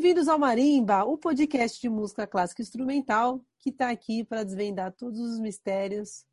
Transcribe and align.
Bem-vindos 0.00 0.28
ao 0.28 0.38
Marimba, 0.38 1.02
o 1.02 1.18
podcast 1.18 1.80
de 1.80 1.88
música 1.88 2.24
clássica 2.24 2.62
instrumental 2.62 3.44
que 3.58 3.70
está 3.70 3.90
aqui 3.90 4.22
para 4.22 4.44
desvendar 4.44 4.92
todos 4.92 5.18
os 5.18 5.40
mistérios, 5.40 6.24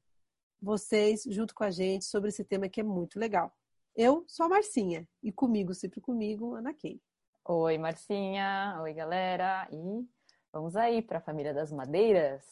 vocês 0.61 1.23
junto 1.23 1.55
com 1.55 1.63
a 1.63 1.71
gente 1.71 2.05
sobre 2.05 2.29
esse 2.29 2.45
tema 2.45 2.69
que 2.69 2.79
é 2.79 2.83
muito 2.83 3.19
legal. 3.19 3.51
Eu 3.95 4.23
sou 4.27 4.45
a 4.45 4.49
Marcinha 4.49 5.09
e 5.23 5.31
comigo, 5.31 5.73
sempre 5.73 5.99
comigo, 5.99 6.53
Ana 6.53 6.75
Kay. 6.75 7.01
Oi, 7.43 7.79
Marcinha. 7.79 8.77
Oi, 8.83 8.93
galera. 8.93 9.67
E 9.71 10.07
vamos 10.53 10.75
aí 10.75 11.01
para 11.01 11.17
a 11.17 11.21
família 11.21 11.51
das 11.51 11.71
madeiras. 11.71 12.45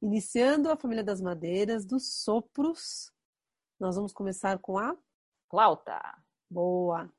Iniciando 0.00 0.70
a 0.70 0.78
família 0.78 1.04
das 1.04 1.20
madeiras, 1.20 1.84
dos 1.84 2.22
sopros, 2.22 3.12
nós 3.78 3.96
vamos 3.96 4.14
começar 4.14 4.58
com 4.60 4.78
a 4.78 4.96
flauta. 5.50 6.00
Boa. 6.48 7.12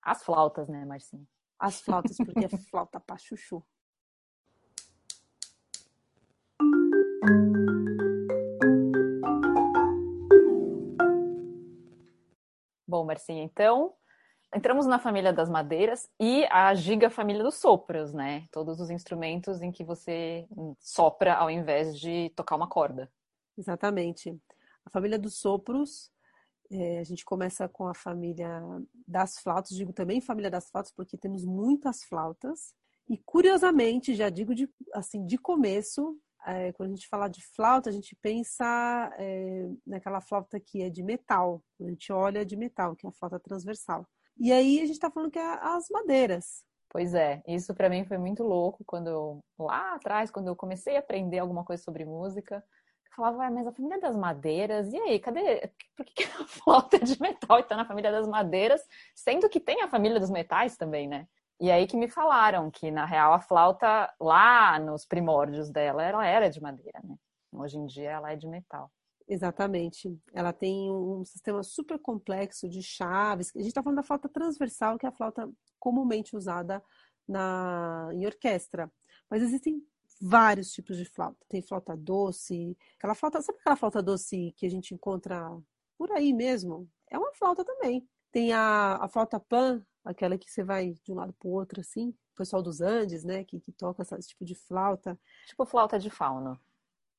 As 0.00 0.24
flautas, 0.24 0.68
né, 0.70 0.86
Marcinha? 0.86 1.28
As 1.64 1.80
flautas, 1.80 2.18
porque 2.18 2.44
é 2.44 2.48
flauta 2.48 3.00
pra 3.00 3.16
chuchu. 3.16 3.64
Bom, 12.86 13.06
Marcinha, 13.06 13.42
então 13.42 13.94
entramos 14.54 14.86
na 14.86 14.98
família 14.98 15.32
das 15.32 15.48
madeiras 15.48 16.08
e 16.20 16.44
a 16.50 16.74
giga 16.74 17.08
família 17.08 17.42
dos 17.42 17.54
sopros, 17.54 18.12
né? 18.12 18.46
Todos 18.52 18.78
os 18.78 18.90
instrumentos 18.90 19.62
em 19.62 19.72
que 19.72 19.82
você 19.82 20.46
sopra 20.78 21.34
ao 21.34 21.50
invés 21.50 21.98
de 21.98 22.30
tocar 22.36 22.56
uma 22.56 22.68
corda. 22.68 23.10
Exatamente. 23.56 24.38
A 24.84 24.90
família 24.90 25.18
dos 25.18 25.38
sopros 25.38 26.12
é, 26.74 26.98
a 26.98 27.04
gente 27.04 27.24
começa 27.24 27.68
com 27.68 27.86
a 27.86 27.94
família 27.94 28.60
das 29.06 29.38
flautas, 29.38 29.76
digo 29.76 29.92
também 29.92 30.20
família 30.20 30.50
das 30.50 30.68
flautas, 30.68 30.92
porque 30.92 31.16
temos 31.16 31.44
muitas 31.44 32.02
flautas. 32.04 32.74
E 33.08 33.16
curiosamente, 33.18 34.14
já 34.14 34.28
digo 34.28 34.54
de, 34.54 34.68
assim, 34.92 35.24
de 35.24 35.38
começo, 35.38 36.18
é, 36.46 36.72
quando 36.72 36.90
a 36.90 36.94
gente 36.94 37.08
fala 37.08 37.28
de 37.28 37.44
flauta, 37.54 37.90
a 37.90 37.92
gente 37.92 38.16
pensa 38.16 38.64
é, 39.18 39.68
naquela 39.86 40.20
flauta 40.20 40.58
que 40.58 40.82
é 40.82 40.90
de 40.90 41.02
metal. 41.02 41.62
A 41.80 41.84
gente 41.84 42.12
olha 42.12 42.44
de 42.44 42.56
metal, 42.56 42.96
que 42.96 43.06
é 43.06 43.08
a 43.08 43.12
flauta 43.12 43.38
transversal. 43.38 44.06
E 44.38 44.52
aí 44.52 44.78
a 44.78 44.86
gente 44.86 44.96
está 44.96 45.10
falando 45.10 45.30
que 45.30 45.38
é 45.38 45.58
as 45.62 45.88
madeiras. 45.90 46.64
Pois 46.90 47.14
é, 47.14 47.42
isso 47.48 47.74
para 47.74 47.88
mim 47.88 48.04
foi 48.04 48.18
muito 48.18 48.42
louco 48.44 48.84
quando 48.86 49.08
eu, 49.08 49.44
lá 49.58 49.94
atrás, 49.94 50.30
quando 50.30 50.48
eu 50.48 50.56
comecei 50.56 50.96
a 50.96 51.00
aprender 51.00 51.38
alguma 51.38 51.64
coisa 51.64 51.82
sobre 51.82 52.04
música, 52.04 52.64
falava, 53.14 53.50
mas 53.50 53.66
a 53.66 53.72
família 53.72 54.00
das 54.00 54.16
madeiras, 54.16 54.92
e 54.92 54.98
aí, 54.98 55.18
cadê? 55.18 55.70
Por 55.96 56.04
que, 56.06 56.24
a 56.24 56.26
flauta 56.46 56.98
de 56.98 57.20
metal 57.20 57.58
e 57.58 57.62
tá 57.62 57.76
na 57.76 57.84
família 57.84 58.10
das 58.10 58.26
madeiras, 58.26 58.82
sendo 59.14 59.48
que 59.48 59.60
tem 59.60 59.82
a 59.82 59.88
família 59.88 60.18
dos 60.18 60.30
metais 60.30 60.76
também, 60.76 61.08
né? 61.08 61.26
E 61.60 61.70
aí 61.70 61.86
que 61.86 61.96
me 61.96 62.08
falaram 62.08 62.70
que, 62.70 62.90
na 62.90 63.04
real, 63.04 63.32
a 63.32 63.40
flauta, 63.40 64.12
lá 64.20 64.78
nos 64.78 65.06
primórdios 65.06 65.70
dela, 65.70 66.02
ela 66.02 66.26
era 66.26 66.50
de 66.50 66.60
madeira, 66.60 67.00
né? 67.04 67.16
Hoje 67.52 67.78
em 67.78 67.86
dia 67.86 68.10
ela 68.10 68.32
é 68.32 68.36
de 68.36 68.46
metal. 68.48 68.90
Exatamente. 69.26 70.18
Ela 70.32 70.52
tem 70.52 70.90
um 70.90 71.24
sistema 71.24 71.62
super 71.62 71.98
complexo 71.98 72.68
de 72.68 72.82
chaves. 72.82 73.52
A 73.54 73.58
gente 73.58 73.68
está 73.68 73.82
falando 73.82 73.96
da 73.96 74.02
flauta 74.02 74.28
transversal, 74.28 74.98
que 74.98 75.06
é 75.06 75.08
a 75.08 75.12
flauta 75.12 75.48
comumente 75.78 76.36
usada 76.36 76.82
na, 77.26 78.10
em 78.12 78.26
orquestra. 78.26 78.90
Mas 79.30 79.42
existem 79.42 79.82
vários 80.24 80.72
tipos 80.72 80.96
de 80.96 81.04
flauta. 81.04 81.44
Tem 81.48 81.60
flauta 81.60 81.94
doce, 81.94 82.76
aquela 82.96 83.14
flauta, 83.14 83.42
sabe 83.42 83.58
aquela 83.60 83.76
flauta 83.76 84.02
doce 84.02 84.54
que 84.56 84.64
a 84.64 84.70
gente 84.70 84.94
encontra 84.94 85.50
por 85.98 86.10
aí 86.12 86.32
mesmo? 86.32 86.88
É 87.10 87.18
uma 87.18 87.32
flauta 87.34 87.62
também. 87.62 88.08
Tem 88.32 88.52
a, 88.52 88.96
a 88.96 89.08
flauta 89.08 89.38
pan, 89.38 89.84
aquela 90.02 90.38
que 90.38 90.50
você 90.50 90.64
vai 90.64 90.94
de 91.04 91.12
um 91.12 91.14
lado 91.14 91.34
para 91.34 91.46
o 91.46 91.52
outro 91.52 91.80
assim. 91.80 92.08
O 92.08 92.36
pessoal 92.36 92.62
dos 92.62 92.80
Andes, 92.80 93.22
né, 93.22 93.44
que, 93.44 93.60
que 93.60 93.70
toca 93.70 94.02
esse 94.02 94.28
tipo 94.28 94.46
de 94.46 94.54
flauta. 94.54 95.20
Tipo 95.46 95.66
flauta 95.66 95.98
de 95.98 96.08
fauno. 96.08 96.58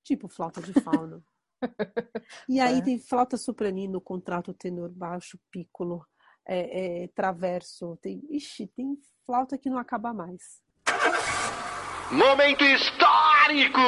Tipo 0.03 0.27
flauta 0.27 0.59
de 0.59 0.73
fauno. 0.81 1.23
e 2.49 2.59
aí 2.59 2.79
é. 2.79 2.81
tem 2.81 2.99
flauta 2.99 3.37
sopranino, 3.37 4.01
contrato, 4.01 4.53
tenor, 4.53 4.89
baixo, 4.89 5.39
piccolo, 5.51 6.05
é, 6.43 7.03
é, 7.03 7.07
traverso. 7.09 7.97
Tem, 8.01 8.25
ixi, 8.29 8.65
tem 8.65 8.97
flauta 9.25 9.59
que 9.59 9.69
não 9.69 9.77
acaba 9.77 10.11
mais. 10.11 10.64
Momento 12.11 12.63
histórico! 12.63 13.79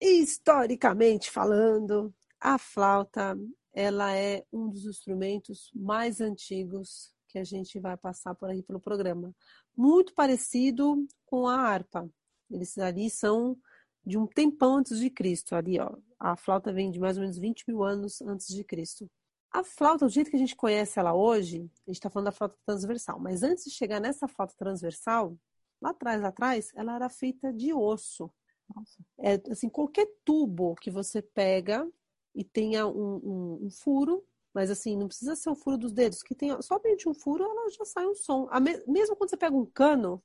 Historicamente 0.00 1.28
falando, 1.28 2.14
a 2.40 2.56
flauta 2.56 3.36
ela 3.74 4.14
é 4.16 4.44
um 4.52 4.68
dos 4.68 4.86
instrumentos 4.86 5.72
mais 5.74 6.20
antigos 6.20 7.12
que 7.26 7.36
a 7.36 7.42
gente 7.42 7.80
vai 7.80 7.96
passar 7.96 8.32
por 8.36 8.48
aí 8.48 8.62
pelo 8.62 8.78
programa. 8.78 9.34
Muito 9.76 10.14
parecido 10.14 11.04
com 11.26 11.48
a 11.48 11.56
harpa. 11.56 12.08
Eles 12.48 12.78
ali 12.78 13.10
são 13.10 13.58
de 14.06 14.16
um 14.16 14.26
tempão 14.26 14.76
antes 14.76 15.00
de 15.00 15.10
Cristo. 15.10 15.56
Ali, 15.56 15.80
ó, 15.80 15.96
a 16.18 16.36
flauta 16.36 16.72
vem 16.72 16.92
de 16.92 17.00
mais 17.00 17.16
ou 17.16 17.22
menos 17.22 17.38
20 17.38 17.64
mil 17.66 17.82
anos 17.82 18.22
antes 18.22 18.46
de 18.54 18.62
Cristo. 18.62 19.10
A 19.52 19.62
flauta, 19.62 20.06
do 20.06 20.10
jeito 20.10 20.30
que 20.30 20.36
a 20.36 20.38
gente 20.38 20.56
conhece 20.56 20.98
ela 20.98 21.14
hoje, 21.14 21.70
a 21.86 21.90
gente 21.90 21.96
está 21.96 22.08
falando 22.08 22.26
da 22.26 22.32
flauta 22.32 22.56
transversal, 22.64 23.20
mas 23.20 23.42
antes 23.42 23.64
de 23.64 23.70
chegar 23.70 24.00
nessa 24.00 24.26
flauta 24.26 24.54
transversal, 24.56 25.36
lá 25.80 25.90
atrás, 25.90 26.22
lá 26.22 26.28
atrás, 26.28 26.72
ela 26.74 26.94
era 26.94 27.08
feita 27.10 27.52
de 27.52 27.72
osso. 27.74 28.30
Nossa. 28.74 28.98
É, 29.18 29.40
assim, 29.50 29.68
qualquer 29.68 30.08
tubo 30.24 30.74
que 30.76 30.90
você 30.90 31.20
pega 31.20 31.86
e 32.34 32.42
tenha 32.42 32.86
um, 32.86 33.16
um, 33.16 33.66
um, 33.66 33.70
furo, 33.70 34.24
mas 34.54 34.70
assim, 34.70 34.96
não 34.96 35.06
precisa 35.06 35.36
ser 35.36 35.50
o 35.50 35.54
furo 35.54 35.76
dos 35.76 35.92
dedos, 35.92 36.22
que 36.22 36.34
tenha 36.34 36.60
somente 36.62 37.06
um 37.06 37.12
furo, 37.12 37.44
ela 37.44 37.68
já 37.68 37.84
sai 37.84 38.06
um 38.06 38.14
som. 38.14 38.48
Me, 38.58 38.82
mesmo 38.86 39.14
quando 39.16 39.28
você 39.28 39.36
pega 39.36 39.54
um 39.54 39.66
cano 39.66 40.22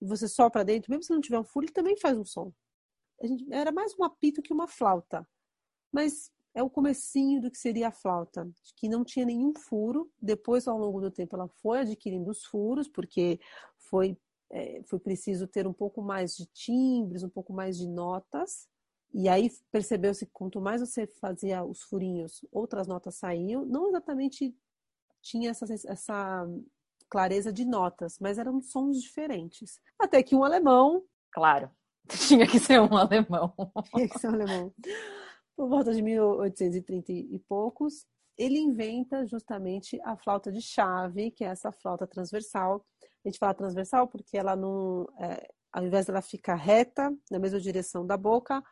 e 0.00 0.06
você 0.06 0.26
sopra 0.26 0.64
dentro, 0.64 0.90
mesmo 0.90 1.02
se 1.02 1.12
não 1.12 1.20
tiver 1.20 1.38
um 1.38 1.44
furo, 1.44 1.66
ele 1.66 1.72
também 1.72 1.98
faz 1.98 2.16
um 2.16 2.24
som. 2.24 2.50
Gente, 3.22 3.46
era 3.52 3.70
mais 3.70 3.94
um 3.98 4.04
apito 4.04 4.40
que 4.40 4.54
uma 4.54 4.66
flauta. 4.66 5.28
Mas 5.92 6.32
é 6.54 6.62
o 6.62 6.70
comecinho 6.70 7.40
do 7.40 7.50
que 7.50 7.58
seria 7.58 7.88
a 7.88 7.92
flauta, 7.92 8.48
que 8.76 8.88
não 8.88 9.04
tinha 9.04 9.24
nenhum 9.24 9.54
furo. 9.54 10.10
Depois, 10.20 10.66
ao 10.66 10.78
longo 10.78 11.00
do 11.00 11.10
tempo, 11.10 11.36
ela 11.36 11.48
foi 11.62 11.80
adquirindo 11.80 12.30
os 12.30 12.44
furos, 12.44 12.88
porque 12.88 13.38
foi, 13.76 14.16
é, 14.50 14.82
foi 14.84 14.98
preciso 14.98 15.46
ter 15.46 15.66
um 15.66 15.72
pouco 15.72 16.02
mais 16.02 16.36
de 16.36 16.46
timbres, 16.46 17.22
um 17.22 17.28
pouco 17.28 17.52
mais 17.52 17.78
de 17.78 17.86
notas. 17.86 18.68
E 19.12 19.28
aí 19.28 19.50
percebeu-se 19.70 20.26
que 20.26 20.32
quanto 20.32 20.60
mais 20.60 20.80
você 20.80 21.06
fazia 21.20 21.64
os 21.64 21.82
furinhos, 21.82 22.44
outras 22.50 22.86
notas 22.86 23.16
saíam. 23.16 23.64
Não 23.64 23.88
exatamente 23.88 24.54
tinha 25.22 25.50
essa, 25.50 25.66
essa 25.86 26.48
clareza 27.08 27.52
de 27.52 27.64
notas, 27.64 28.18
mas 28.20 28.38
eram 28.38 28.60
sons 28.60 29.00
diferentes. 29.00 29.80
Até 29.98 30.22
que 30.22 30.34
um 30.34 30.44
alemão. 30.44 31.04
Claro, 31.32 31.70
tinha 32.08 32.46
que 32.46 32.58
ser 32.58 32.80
um 32.80 32.96
alemão. 32.96 33.52
Tinha 33.94 34.08
que 34.08 34.18
ser 34.18 34.28
um 34.28 34.34
alemão 34.34 34.74
por 35.60 35.68
volta 35.68 35.92
de 35.92 36.00
1830 36.00 37.12
e 37.12 37.38
poucos, 37.40 38.06
ele 38.38 38.58
inventa 38.58 39.26
justamente 39.26 40.00
a 40.02 40.16
flauta 40.16 40.50
de 40.50 40.62
chave, 40.62 41.30
que 41.30 41.44
é 41.44 41.48
essa 41.48 41.70
flauta 41.70 42.06
transversal. 42.06 42.82
A 43.22 43.28
gente 43.28 43.38
fala 43.38 43.52
transversal 43.52 44.08
porque 44.08 44.38
ela 44.38 44.56
não, 44.56 45.06
é, 45.18 45.46
ao 45.70 45.84
invés 45.84 46.06
dela 46.06 46.22
ficar 46.22 46.54
reta 46.54 47.14
na 47.30 47.38
mesma 47.38 47.60
direção 47.60 48.06
da 48.06 48.16
boca, 48.16 48.64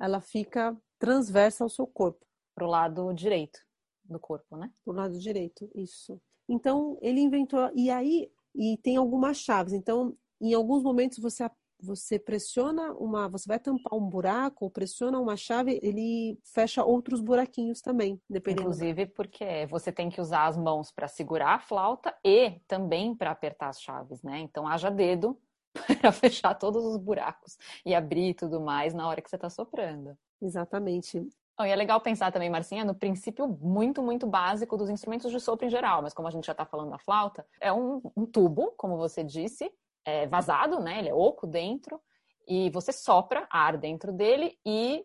ela 0.00 0.20
fica 0.20 0.80
transversa 0.96 1.64
ao 1.64 1.68
seu 1.68 1.88
corpo. 1.88 2.24
Para 2.54 2.64
o 2.64 2.70
lado 2.70 3.12
direito 3.12 3.58
do 4.04 4.20
corpo, 4.20 4.56
né? 4.56 4.70
Para 4.84 4.92
o 4.92 4.94
lado 4.94 5.18
direito, 5.18 5.68
isso. 5.74 6.22
Então, 6.48 6.96
ele 7.02 7.20
inventou, 7.20 7.68
e 7.74 7.90
aí, 7.90 8.30
e 8.54 8.78
tem 8.80 8.96
algumas 8.96 9.38
chaves. 9.38 9.72
Então, 9.72 10.16
em 10.40 10.54
alguns 10.54 10.84
momentos 10.84 11.18
você 11.18 11.42
você 11.80 12.18
pressiona 12.18 12.92
uma, 12.92 13.28
você 13.28 13.46
vai 13.46 13.58
tampar 13.58 13.98
um 13.98 14.08
buraco, 14.08 14.64
ou 14.64 14.70
pressiona 14.70 15.18
uma 15.18 15.36
chave, 15.36 15.78
ele 15.82 16.38
fecha 16.42 16.84
outros 16.84 17.20
buraquinhos 17.20 17.80
também, 17.80 18.20
dependendo. 18.28 18.62
Inclusive 18.62 19.06
porque 19.06 19.66
você 19.66 19.92
tem 19.92 20.10
que 20.10 20.20
usar 20.20 20.46
as 20.46 20.56
mãos 20.56 20.90
para 20.90 21.08
segurar 21.08 21.54
a 21.54 21.58
flauta 21.58 22.14
e 22.24 22.60
também 22.66 23.14
para 23.14 23.30
apertar 23.30 23.68
as 23.68 23.80
chaves, 23.80 24.22
né? 24.22 24.40
Então 24.40 24.66
haja 24.66 24.90
dedo 24.90 25.38
para 26.00 26.12
fechar 26.12 26.54
todos 26.54 26.84
os 26.84 26.96
buracos 26.96 27.56
e 27.84 27.94
abrir 27.94 28.34
tudo 28.34 28.60
mais 28.60 28.92
na 28.94 29.08
hora 29.08 29.20
que 29.20 29.30
você 29.30 29.36
está 29.36 29.48
soprando. 29.48 30.16
Exatamente. 30.40 31.28
Oh, 31.60 31.64
e 31.64 31.70
é 31.70 31.76
legal 31.76 32.00
pensar 32.00 32.30
também, 32.30 32.48
Marcinha, 32.48 32.84
no 32.84 32.94
princípio 32.94 33.48
muito, 33.48 34.00
muito 34.00 34.28
básico 34.28 34.76
dos 34.76 34.88
instrumentos 34.88 35.32
de 35.32 35.40
sopro 35.40 35.66
em 35.66 35.70
geral, 35.70 36.02
mas 36.02 36.14
como 36.14 36.28
a 36.28 36.30
gente 36.30 36.46
já 36.46 36.52
está 36.52 36.64
falando 36.64 36.90
da 36.90 36.98
flauta, 36.98 37.44
é 37.60 37.72
um, 37.72 38.00
um 38.16 38.24
tubo, 38.24 38.72
como 38.76 38.96
você 38.96 39.24
disse, 39.24 39.68
é, 40.08 40.26
vazado, 40.26 40.80
né? 40.80 40.98
Ele 40.98 41.10
é 41.10 41.14
oco 41.14 41.46
dentro 41.46 42.00
e 42.46 42.70
você 42.70 42.92
sopra 42.92 43.46
ar 43.50 43.76
dentro 43.76 44.12
dele 44.12 44.58
e 44.64 45.04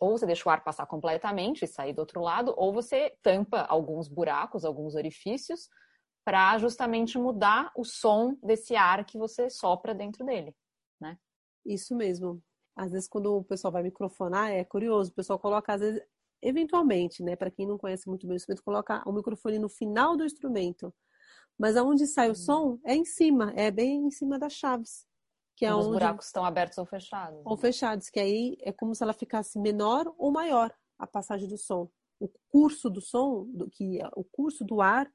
ou 0.00 0.16
você 0.16 0.24
deixa 0.24 0.48
o 0.48 0.52
ar 0.52 0.64
passar 0.64 0.86
completamente 0.86 1.62
e 1.62 1.68
sair 1.68 1.92
do 1.92 1.98
outro 1.98 2.22
lado, 2.22 2.54
ou 2.56 2.72
você 2.72 3.14
tampa 3.22 3.66
alguns 3.68 4.08
buracos, 4.08 4.64
alguns 4.64 4.94
orifícios, 4.94 5.68
para 6.24 6.56
justamente 6.56 7.18
mudar 7.18 7.70
o 7.76 7.84
som 7.84 8.34
desse 8.42 8.74
ar 8.74 9.04
que 9.04 9.18
você 9.18 9.50
sopra 9.50 9.94
dentro 9.94 10.24
dele, 10.24 10.56
né? 10.98 11.18
Isso 11.66 11.94
mesmo. 11.94 12.42
Às 12.74 12.92
vezes, 12.92 13.06
quando 13.06 13.36
o 13.36 13.44
pessoal 13.44 13.70
vai 13.70 13.82
microfonar, 13.82 14.50
é 14.50 14.64
curioso, 14.64 15.10
o 15.10 15.14
pessoal 15.14 15.38
coloca, 15.38 15.74
às 15.74 15.82
vezes, 15.82 16.02
eventualmente, 16.40 17.22
né, 17.22 17.36
para 17.36 17.50
quem 17.50 17.66
não 17.66 17.76
conhece 17.76 18.08
muito 18.08 18.26
bem 18.26 18.34
o 18.34 18.36
instrumento, 18.36 18.64
coloca 18.64 19.02
o 19.06 19.12
microfone 19.12 19.58
no 19.58 19.68
final 19.68 20.16
do 20.16 20.24
instrumento. 20.24 20.94
Mas 21.58 21.76
aonde 21.76 22.06
sai 22.06 22.28
o 22.28 22.32
hum. 22.32 22.34
som 22.34 22.78
é 22.84 22.94
em 22.94 23.04
cima, 23.04 23.52
é 23.56 23.70
bem 23.70 24.06
em 24.06 24.10
cima 24.10 24.38
das 24.38 24.52
chaves. 24.52 25.06
Que 25.56 25.66
é 25.66 25.74
onde 25.74 25.86
os 25.86 25.92
buracos 25.92 26.26
estão 26.26 26.44
abertos 26.44 26.78
ou 26.78 26.86
fechados. 26.86 27.42
Ou 27.44 27.56
fechados, 27.56 28.08
que 28.08 28.20
aí 28.20 28.56
é 28.60 28.72
como 28.72 28.94
se 28.94 29.02
ela 29.02 29.12
ficasse 29.12 29.58
menor 29.58 30.12
ou 30.16 30.30
maior 30.30 30.72
a 30.96 31.06
passagem 31.06 31.48
do 31.48 31.58
som. 31.58 31.90
O 32.20 32.28
curso 32.48 32.88
do 32.88 33.00
som, 33.00 33.44
do, 33.52 33.68
que 33.68 34.00
é 34.00 34.08
o 34.14 34.22
curso 34.22 34.64
do 34.64 34.80
ar, 34.80 35.10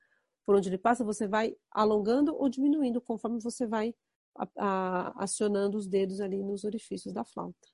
por 0.45 0.55
onde 0.55 0.67
ele 0.67 0.77
passa, 0.77 1.03
você 1.03 1.27
vai 1.27 1.55
alongando 1.71 2.35
ou 2.35 2.49
diminuindo 2.49 2.99
conforme 2.99 3.39
você 3.39 3.65
vai 3.65 3.95
a, 4.37 4.47
a, 4.57 5.23
acionando 5.23 5.77
os 5.77 5.87
dedos 5.87 6.19
ali 6.19 6.43
nos 6.43 6.65
orifícios 6.65 7.13
da 7.13 7.23
flauta 7.23 7.73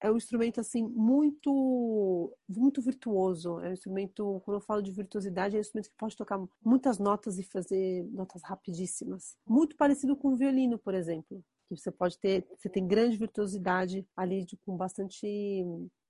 é 0.00 0.10
um 0.10 0.16
instrumento 0.16 0.60
assim 0.60 0.82
muito 0.82 2.32
muito 2.48 2.82
virtuoso. 2.82 3.60
É 3.60 3.70
um 3.70 3.72
instrumento, 3.72 4.40
quando 4.44 4.56
eu 4.56 4.60
falo 4.60 4.82
de 4.82 4.92
virtuosidade, 4.92 5.56
é 5.56 5.58
um 5.58 5.60
instrumento 5.60 5.90
que 5.90 5.96
pode 5.96 6.16
tocar 6.16 6.40
muitas 6.64 6.98
notas 6.98 7.38
e 7.38 7.42
fazer 7.42 8.04
notas 8.12 8.42
rapidíssimas. 8.42 9.36
Muito 9.46 9.76
parecido 9.76 10.16
com 10.16 10.32
o 10.32 10.36
violino, 10.36 10.78
por 10.78 10.94
exemplo, 10.94 11.42
que 11.68 11.76
você 11.76 11.90
pode 11.90 12.18
ter, 12.18 12.46
você 12.56 12.68
tem 12.68 12.86
grande 12.86 13.16
virtuosidade 13.16 14.06
ali 14.16 14.44
de, 14.44 14.56
com 14.58 14.76
bastante 14.76 15.64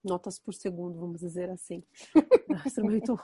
notas 0.05 0.39
por 0.39 0.55
segundo, 0.55 0.99
vamos 0.99 1.21
dizer 1.21 1.51
assim. 1.51 1.83
É 2.49 2.55
um 2.55 2.67
instrumento 2.67 3.19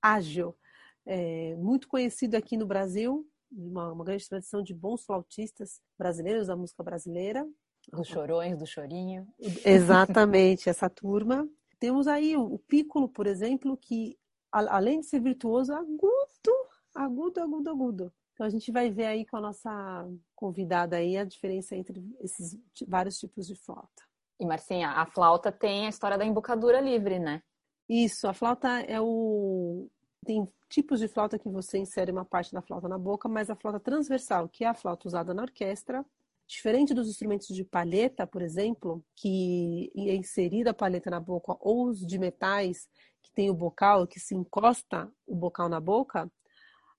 ágil, 0.00 0.56
é, 1.04 1.56
muito 1.56 1.88
conhecido 1.88 2.36
aqui 2.36 2.56
no 2.56 2.64
Brasil, 2.64 3.28
uma, 3.50 3.92
uma 3.92 4.04
grande 4.04 4.28
tradição 4.28 4.62
de 4.62 4.72
bons 4.72 5.04
flautistas 5.04 5.80
brasileiros 5.98 6.46
da 6.46 6.54
música 6.54 6.82
brasileira 6.82 7.46
dos 7.92 8.06
chorões, 8.08 8.58
do 8.58 8.66
chorinho. 8.66 9.26
Exatamente, 9.64 10.68
essa 10.68 10.88
turma. 10.88 11.48
Temos 11.78 12.06
aí 12.06 12.36
o 12.36 12.58
Piccolo, 12.58 13.08
por 13.08 13.26
exemplo, 13.26 13.76
que 13.76 14.18
além 14.50 15.00
de 15.00 15.06
ser 15.06 15.20
virtuoso, 15.20 15.72
agudo, 15.72 16.52
agudo, 16.94 17.40
agudo, 17.40 17.70
agudo. 17.70 18.12
Então 18.32 18.46
a 18.46 18.50
gente 18.50 18.70
vai 18.70 18.90
ver 18.90 19.06
aí 19.06 19.26
com 19.26 19.36
a 19.36 19.40
nossa 19.40 20.08
convidada 20.34 20.96
aí 20.96 21.16
a 21.16 21.24
diferença 21.24 21.74
entre 21.76 22.02
esses 22.20 22.56
vários 22.86 23.18
tipos 23.18 23.46
de 23.46 23.54
flauta. 23.56 24.04
E 24.40 24.46
Marcinha, 24.46 24.90
a 24.90 25.06
flauta 25.06 25.50
tem 25.50 25.86
a 25.86 25.88
história 25.88 26.16
da 26.16 26.24
embocadura 26.24 26.80
livre, 26.80 27.18
né? 27.18 27.42
Isso, 27.88 28.28
a 28.28 28.34
flauta 28.34 28.68
é 28.80 29.00
o 29.00 29.88
tem 30.24 30.46
tipos 30.68 31.00
de 31.00 31.08
flauta 31.08 31.38
que 31.38 31.48
você 31.48 31.78
insere 31.78 32.12
uma 32.12 32.24
parte 32.24 32.52
da 32.52 32.60
flauta 32.60 32.88
na 32.88 32.98
boca, 32.98 33.28
mas 33.28 33.48
a 33.48 33.56
flauta 33.56 33.80
transversal, 33.80 34.48
que 34.48 34.64
é 34.64 34.68
a 34.68 34.74
flauta 34.74 35.08
usada 35.08 35.32
na 35.32 35.42
orquestra, 35.42 36.04
Diferente 36.48 36.94
dos 36.94 37.10
instrumentos 37.10 37.48
de 37.48 37.62
palheta, 37.62 38.26
por 38.26 38.40
exemplo, 38.40 39.04
que 39.14 39.92
é 39.94 40.14
inserida 40.14 40.70
a 40.70 40.74
palheta 40.74 41.10
na 41.10 41.20
boca, 41.20 41.54
ou 41.60 41.88
os 41.88 42.00
de 42.06 42.18
metais, 42.18 42.88
que 43.22 43.30
tem 43.30 43.50
o 43.50 43.54
bocal, 43.54 44.06
que 44.06 44.18
se 44.18 44.34
encosta 44.34 45.12
o 45.26 45.34
bocal 45.36 45.68
na 45.68 45.78
boca, 45.78 46.32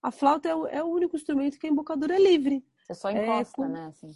a 0.04 0.12
flauta 0.12 0.48
é 0.48 0.56
o, 0.56 0.68
é 0.68 0.84
único 0.84 1.16
instrumento 1.16 1.58
que 1.58 1.66
a 1.66 1.70
embocadura 1.70 2.16
é 2.16 2.20
livre. 2.20 2.64
Você 2.78 2.94
só 2.94 3.10
encosta, 3.10 3.64
é, 3.64 3.68
com, 3.68 3.68
né? 3.68 3.88
Assim. 3.88 4.12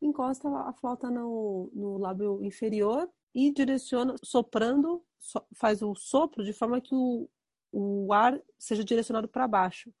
Encosta 0.00 0.48
a 0.48 0.72
flauta 0.72 1.10
no, 1.10 1.68
no 1.74 1.98
lábio 1.98 2.40
inferior 2.44 3.10
e 3.34 3.52
direciona, 3.52 4.14
soprando, 4.22 5.04
so, 5.18 5.42
faz 5.54 5.82
o 5.82 5.92
sopro 5.96 6.44
de 6.44 6.52
forma 6.52 6.80
que 6.80 6.94
o, 6.94 7.28
o 7.72 8.12
ar 8.12 8.40
seja 8.58 8.84
direcionado 8.84 9.26
para 9.26 9.48
baixo. 9.48 9.92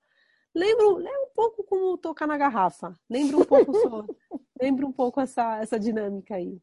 Lembra, 0.54 0.86
lembra 0.86 1.22
um 1.22 1.34
pouco 1.34 1.64
como 1.64 1.98
tocar 1.98 2.28
na 2.28 2.36
garrafa. 2.36 2.98
Lembra 3.10 3.38
um 3.38 3.44
pouco 3.44 3.72
lembra 4.62 4.86
um 4.86 4.92
pouco 4.92 5.20
essa, 5.20 5.58
essa 5.60 5.78
dinâmica 5.78 6.36
aí. 6.36 6.62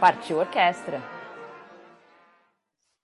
Partiu 0.00 0.38
orquestra. 0.38 1.02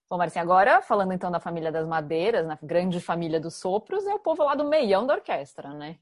Bom, 0.08 0.16
Marcinha, 0.16 0.42
agora 0.42 0.80
falando 0.80 1.12
então 1.12 1.30
da 1.30 1.38
família 1.38 1.70
das 1.70 1.86
madeiras, 1.86 2.46
na 2.46 2.58
grande 2.62 2.98
família 2.98 3.38
dos 3.38 3.56
sopros, 3.56 4.06
é 4.06 4.14
o 4.14 4.18
povo 4.18 4.42
lá 4.42 4.54
do 4.54 4.68
meião 4.68 5.06
da 5.06 5.14
orquestra, 5.14 5.74
né? 5.74 5.98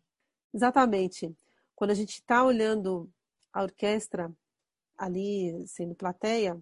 Exatamente. 0.54 1.34
Quando 1.74 1.90
a 1.90 1.94
gente 1.94 2.14
está 2.14 2.44
olhando 2.44 3.10
a 3.52 3.62
orquestra 3.62 4.32
ali 4.96 5.66
sendo 5.66 5.94
plateia, 5.94 6.60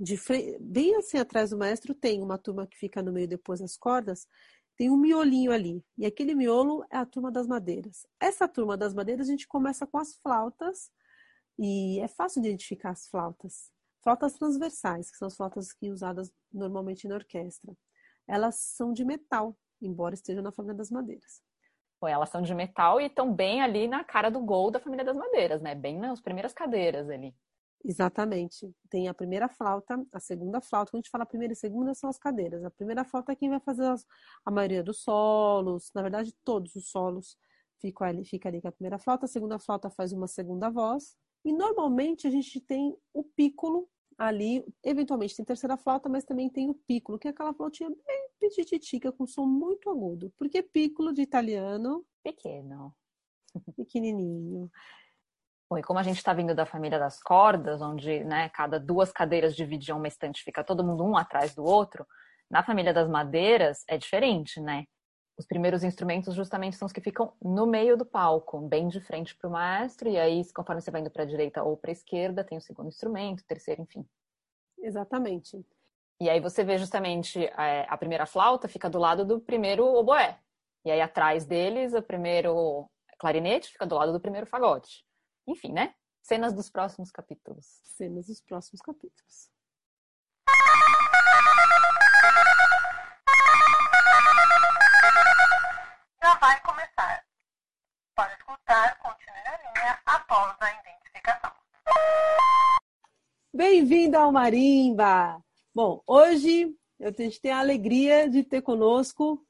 de 0.00 0.16
frente, 0.16 0.56
bem 0.60 0.94
assim 0.96 1.18
atrás 1.18 1.50
do 1.50 1.58
maestro 1.58 1.94
tem 1.94 2.22
uma 2.22 2.38
turma 2.38 2.66
que 2.66 2.78
fica 2.78 3.02
no 3.02 3.12
meio 3.12 3.26
depois 3.26 3.60
das 3.60 3.76
cordas, 3.76 4.28
tem 4.78 4.88
um 4.88 4.96
miolinho 4.96 5.50
ali. 5.50 5.84
E 5.98 6.06
aquele 6.06 6.36
miolo 6.36 6.84
é 6.88 6.96
a 6.96 7.04
turma 7.04 7.32
das 7.32 7.48
madeiras. 7.48 8.06
Essa 8.20 8.46
turma 8.46 8.76
das 8.76 8.94
madeiras 8.94 9.28
a 9.28 9.30
gente 9.32 9.48
começa 9.48 9.84
com 9.86 9.98
as 9.98 10.14
flautas 10.14 10.90
e 11.58 11.98
é 11.98 12.06
fácil 12.06 12.40
de 12.40 12.48
identificar 12.48 12.90
as 12.90 13.08
flautas. 13.08 13.72
Flautas 14.04 14.34
transversais, 14.34 15.10
que 15.10 15.16
são 15.16 15.26
as 15.26 15.36
flautas 15.36 15.72
que 15.72 15.90
usadas 15.90 16.32
normalmente 16.52 17.08
na 17.08 17.16
orquestra. 17.16 17.76
Elas 18.26 18.54
são 18.54 18.92
de 18.92 19.04
metal, 19.04 19.58
embora 19.82 20.14
estejam 20.14 20.44
na 20.44 20.52
família 20.52 20.76
das 20.76 20.92
madeiras. 20.92 21.42
Pô, 21.98 22.06
elas 22.06 22.28
são 22.28 22.40
de 22.40 22.54
metal 22.54 23.00
e 23.00 23.06
estão 23.06 23.34
bem 23.34 23.60
ali 23.60 23.88
na 23.88 24.04
cara 24.04 24.30
do 24.30 24.38
gol 24.38 24.70
da 24.70 24.78
família 24.78 25.04
das 25.04 25.16
madeiras, 25.16 25.60
né? 25.60 25.74
Bem 25.74 25.98
nas 25.98 26.20
primeiras 26.20 26.52
cadeiras 26.52 27.10
ali. 27.10 27.34
Exatamente. 27.84 28.70
Tem 28.90 29.08
a 29.08 29.14
primeira 29.14 29.48
flauta, 29.48 30.04
a 30.12 30.20
segunda 30.20 30.60
flauta. 30.60 30.90
Quando 30.90 31.00
a 31.00 31.02
gente 31.02 31.10
fala 31.10 31.24
primeira 31.24 31.52
e 31.52 31.56
segunda, 31.56 31.94
são 31.94 32.10
as 32.10 32.18
cadeiras. 32.18 32.64
A 32.64 32.70
primeira 32.70 33.04
flauta 33.04 33.32
é 33.32 33.36
quem 33.36 33.48
vai 33.48 33.60
fazer 33.60 33.86
as, 33.86 34.04
a 34.44 34.50
maioria 34.50 34.82
dos 34.82 35.02
solos, 35.02 35.90
na 35.94 36.02
verdade, 36.02 36.34
todos 36.44 36.74
os 36.74 36.90
solos 36.90 37.36
ficam 37.80 38.06
ali, 38.06 38.24
fica 38.24 38.48
ali 38.48 38.60
com 38.60 38.68
a 38.68 38.72
primeira 38.72 38.98
flauta. 38.98 39.26
A 39.26 39.28
segunda 39.28 39.58
flauta 39.58 39.90
faz 39.90 40.12
uma 40.12 40.26
segunda 40.26 40.68
voz. 40.68 41.16
E 41.44 41.52
normalmente 41.52 42.26
a 42.26 42.30
gente 42.30 42.60
tem 42.60 42.96
o 43.14 43.22
pícolo 43.22 43.88
ali, 44.18 44.64
eventualmente 44.84 45.36
tem 45.36 45.44
terceira 45.44 45.76
flauta, 45.76 46.08
mas 46.08 46.24
também 46.24 46.50
tem 46.50 46.68
o 46.68 46.74
piccolo, 46.74 47.18
que 47.18 47.28
é 47.28 47.30
aquela 47.30 47.54
flautinha 47.54 47.88
bem 47.88 48.28
petititica, 48.40 49.12
com 49.12 49.26
som 49.26 49.46
muito 49.46 49.88
agudo. 49.88 50.32
Porque 50.36 50.62
piccolo 50.62 51.12
de 51.12 51.22
italiano. 51.22 52.04
Pequeno. 52.22 52.94
Pequenininho. 53.76 54.70
Bom, 55.70 55.76
e 55.76 55.82
como 55.82 55.98
a 55.98 56.02
gente 56.02 56.16
está 56.16 56.32
vindo 56.32 56.54
da 56.54 56.64
família 56.64 56.98
das 56.98 57.22
cordas, 57.22 57.82
onde 57.82 58.24
né, 58.24 58.48
cada 58.50 58.80
duas 58.80 59.12
cadeiras 59.12 59.54
dividiam 59.54 59.98
uma 59.98 60.08
estante, 60.08 60.42
fica 60.42 60.64
todo 60.64 60.82
mundo 60.82 61.04
um 61.04 61.16
atrás 61.16 61.54
do 61.54 61.62
outro, 61.62 62.06
na 62.50 62.62
família 62.62 62.94
das 62.94 63.08
madeiras 63.08 63.84
é 63.86 63.98
diferente, 63.98 64.60
né? 64.60 64.84
Os 65.38 65.46
primeiros 65.46 65.84
instrumentos 65.84 66.34
justamente 66.34 66.76
são 66.76 66.86
os 66.86 66.92
que 66.92 67.02
ficam 67.02 67.34
no 67.40 67.66
meio 67.66 67.96
do 67.96 68.06
palco, 68.06 68.58
bem 68.60 68.88
de 68.88 69.00
frente 69.00 69.36
para 69.36 69.48
o 69.48 69.52
maestro, 69.52 70.08
e 70.08 70.18
aí, 70.18 70.42
conforme 70.52 70.80
você 70.80 70.90
vai 70.90 71.02
indo 71.02 71.10
para 71.10 71.22
a 71.22 71.26
direita 71.26 71.62
ou 71.62 71.76
para 71.76 71.90
a 71.90 71.92
esquerda, 71.92 72.42
tem 72.42 72.56
o 72.56 72.62
segundo 72.62 72.88
instrumento, 72.88 73.40
o 73.40 73.46
terceiro, 73.46 73.82
enfim. 73.82 74.04
Exatamente. 74.78 75.64
E 76.20 76.28
aí 76.28 76.40
você 76.40 76.64
vê 76.64 76.78
justamente 76.78 77.44
é, 77.44 77.86
a 77.88 77.96
primeira 77.96 78.26
flauta 78.26 78.66
fica 78.66 78.90
do 78.90 78.98
lado 78.98 79.24
do 79.24 79.38
primeiro 79.38 79.84
oboé. 79.84 80.40
E 80.84 80.90
aí 80.90 81.00
atrás 81.00 81.44
deles, 81.44 81.94
o 81.94 82.02
primeiro 82.02 82.90
clarinete 83.18 83.70
fica 83.70 83.86
do 83.86 83.94
lado 83.94 84.12
do 84.12 84.20
primeiro 84.20 84.46
fagote. 84.46 85.04
Enfim, 85.48 85.72
né? 85.72 85.94
Cenas 86.20 86.52
dos 86.52 86.68
próximos 86.68 87.10
capítulos. 87.10 87.80
Cenas 87.82 88.26
dos 88.26 88.38
próximos 88.38 88.82
capítulos. 88.82 89.50
Já 96.22 96.34
vai 96.38 96.60
começar. 96.60 97.24
Para 98.14 98.34
escutar, 98.34 98.98
continue 98.98 99.42
na 99.42 99.56
linha 99.56 99.98
após 100.04 100.54
a 100.60 100.80
identificação. 100.80 101.52
Bem-vindo 103.54 104.18
ao 104.18 104.30
Marimba! 104.30 105.42
Bom, 105.74 106.02
hoje 106.06 106.76
eu 107.00 107.10
tenho 107.10 107.32
a 107.54 107.58
alegria 107.58 108.28
de 108.28 108.44
ter 108.44 108.60
conosco 108.60 109.42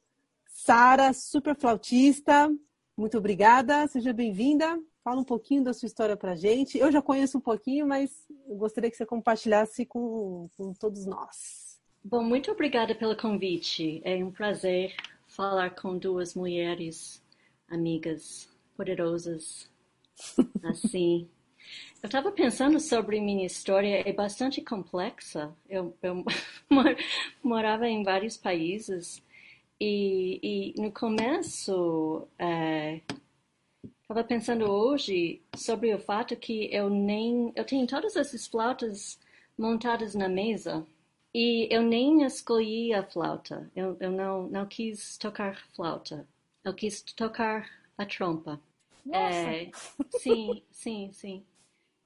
Sara, 0.46 1.12
super 1.12 1.56
flautista. 1.58 2.48
Muito 2.96 3.18
obrigada, 3.18 3.88
seja 3.88 4.12
bem-vinda. 4.12 4.78
Fala 5.08 5.22
um 5.22 5.24
pouquinho 5.24 5.64
da 5.64 5.72
sua 5.72 5.86
história 5.86 6.18
para 6.18 6.36
gente. 6.36 6.76
Eu 6.76 6.92
já 6.92 7.00
conheço 7.00 7.38
um 7.38 7.40
pouquinho, 7.40 7.86
mas 7.86 8.10
gostaria 8.46 8.90
que 8.90 8.96
você 8.98 9.06
compartilhasse 9.06 9.86
com, 9.86 10.50
com 10.54 10.74
todos 10.74 11.06
nós. 11.06 11.80
Bom, 12.04 12.22
muito 12.22 12.50
obrigada 12.50 12.94
pelo 12.94 13.16
convite. 13.16 14.02
É 14.04 14.22
um 14.22 14.30
prazer 14.30 14.94
falar 15.26 15.70
com 15.70 15.96
duas 15.96 16.34
mulheres 16.34 17.24
amigas 17.70 18.50
poderosas 18.76 19.70
assim. 20.62 21.26
Eu 22.02 22.08
estava 22.08 22.30
pensando 22.30 22.78
sobre 22.78 23.18
minha 23.18 23.46
história, 23.46 24.06
é 24.06 24.12
bastante 24.12 24.60
complexa. 24.60 25.56
Eu, 25.70 25.96
eu 26.02 26.22
morava 27.42 27.88
em 27.88 28.02
vários 28.02 28.36
países 28.36 29.22
e, 29.80 30.74
e 30.76 30.82
no 30.82 30.92
começo, 30.92 32.28
é, 32.38 33.00
Estava 34.10 34.26
pensando 34.26 34.70
hoje 34.70 35.42
sobre 35.54 35.92
o 35.92 35.98
fato 35.98 36.34
que 36.34 36.74
eu 36.74 36.88
nem. 36.88 37.52
Eu 37.54 37.62
tenho 37.62 37.86
todas 37.86 38.16
essas 38.16 38.46
flautas 38.46 39.20
montadas 39.56 40.14
na 40.14 40.30
mesa 40.30 40.86
e 41.34 41.68
eu 41.70 41.82
nem 41.82 42.24
escolhi 42.24 42.94
a 42.94 43.02
flauta. 43.02 43.70
Eu, 43.76 43.98
eu 44.00 44.10
não, 44.10 44.48
não 44.48 44.64
quis 44.64 45.18
tocar 45.18 45.62
flauta. 45.76 46.26
Eu 46.64 46.72
quis 46.72 47.02
tocar 47.02 47.68
a 47.98 48.06
trompa. 48.06 48.58
Nossa. 49.04 49.36
É, 49.36 49.70
sim, 50.16 50.62
sim, 50.70 51.10
sim. 51.12 51.44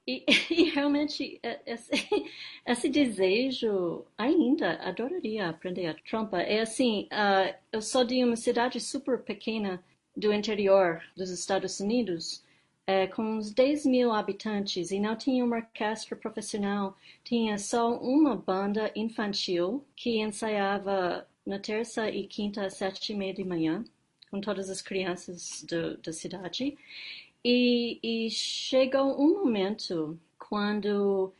E, 0.05 0.25
e 0.51 0.71
realmente, 0.71 1.39
é, 1.41 1.61
esse, 1.65 1.91
esse, 2.67 2.89
desejo, 2.89 4.03
ainda 4.17 4.73
adoraria 4.81 5.47
aprender 5.47 5.85
a 5.85 5.93
trompa. 5.93 6.41
É 6.41 6.59
assim, 6.59 7.07
uh, 7.13 7.55
eu 7.71 7.81
sou 7.81 8.03
de 8.03 8.21
uma 8.25 8.35
cidade 8.35 8.81
super 8.81 9.19
pequena 9.19 9.81
do 10.15 10.33
interior 10.33 11.01
dos 11.15 11.29
Estados 11.29 11.79
Unidos, 11.79 12.43
é, 12.85 13.07
com 13.07 13.23
uns 13.23 13.51
10 13.51 13.85
mil 13.85 14.11
habitantes, 14.11 14.91
e 14.91 14.99
não 14.99 15.15
tinha 15.15 15.43
uma 15.43 15.57
orquestra 15.57 16.15
profissional, 16.15 16.97
tinha 17.23 17.57
só 17.57 17.97
uma 17.97 18.35
banda 18.35 18.91
infantil 18.95 19.85
que 19.95 20.19
ensaiava 20.19 21.27
na 21.45 21.59
terça 21.59 22.09
e 22.09 22.27
quinta 22.27 22.65
às 22.65 22.75
sete 22.75 23.13
e 23.13 23.15
meia 23.15 23.33
de 23.33 23.43
manhã, 23.43 23.83
com 24.29 24.41
todas 24.41 24.69
as 24.69 24.81
crianças 24.81 25.63
do, 25.67 25.97
da 25.97 26.11
cidade. 26.11 26.77
E, 27.43 27.99
e 28.01 28.29
chegou 28.29 29.19
um 29.19 29.43
momento 29.43 30.19
quando 30.39 31.33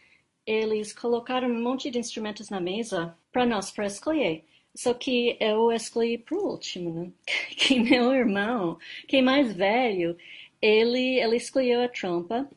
eles 0.46 0.94
colocaram 0.94 1.48
um 1.48 1.62
monte 1.62 1.90
de 1.90 2.00
instrumentos 2.00 2.50
na 2.50 2.60
mesa 2.60 3.18
para 3.32 3.46
nós 3.46 3.72
para 3.72 3.86
escolher. 3.86 4.44
Só 4.76 4.94
que 4.94 5.38
eu 5.40 5.72
escolhi 5.72 6.18
para 6.18 6.38
o 6.38 6.52
último, 6.52 6.94
né? 6.94 7.12
Que 7.58 7.80
meu 7.80 8.12
irmão, 8.14 8.78
que 9.08 9.18
é 9.18 9.22
mais 9.22 9.54
velho, 9.54 10.18
ele, 10.62 11.20
ele 11.20 11.38
escolheu 11.38 11.82
a 11.84 11.90
trompa 11.90 12.50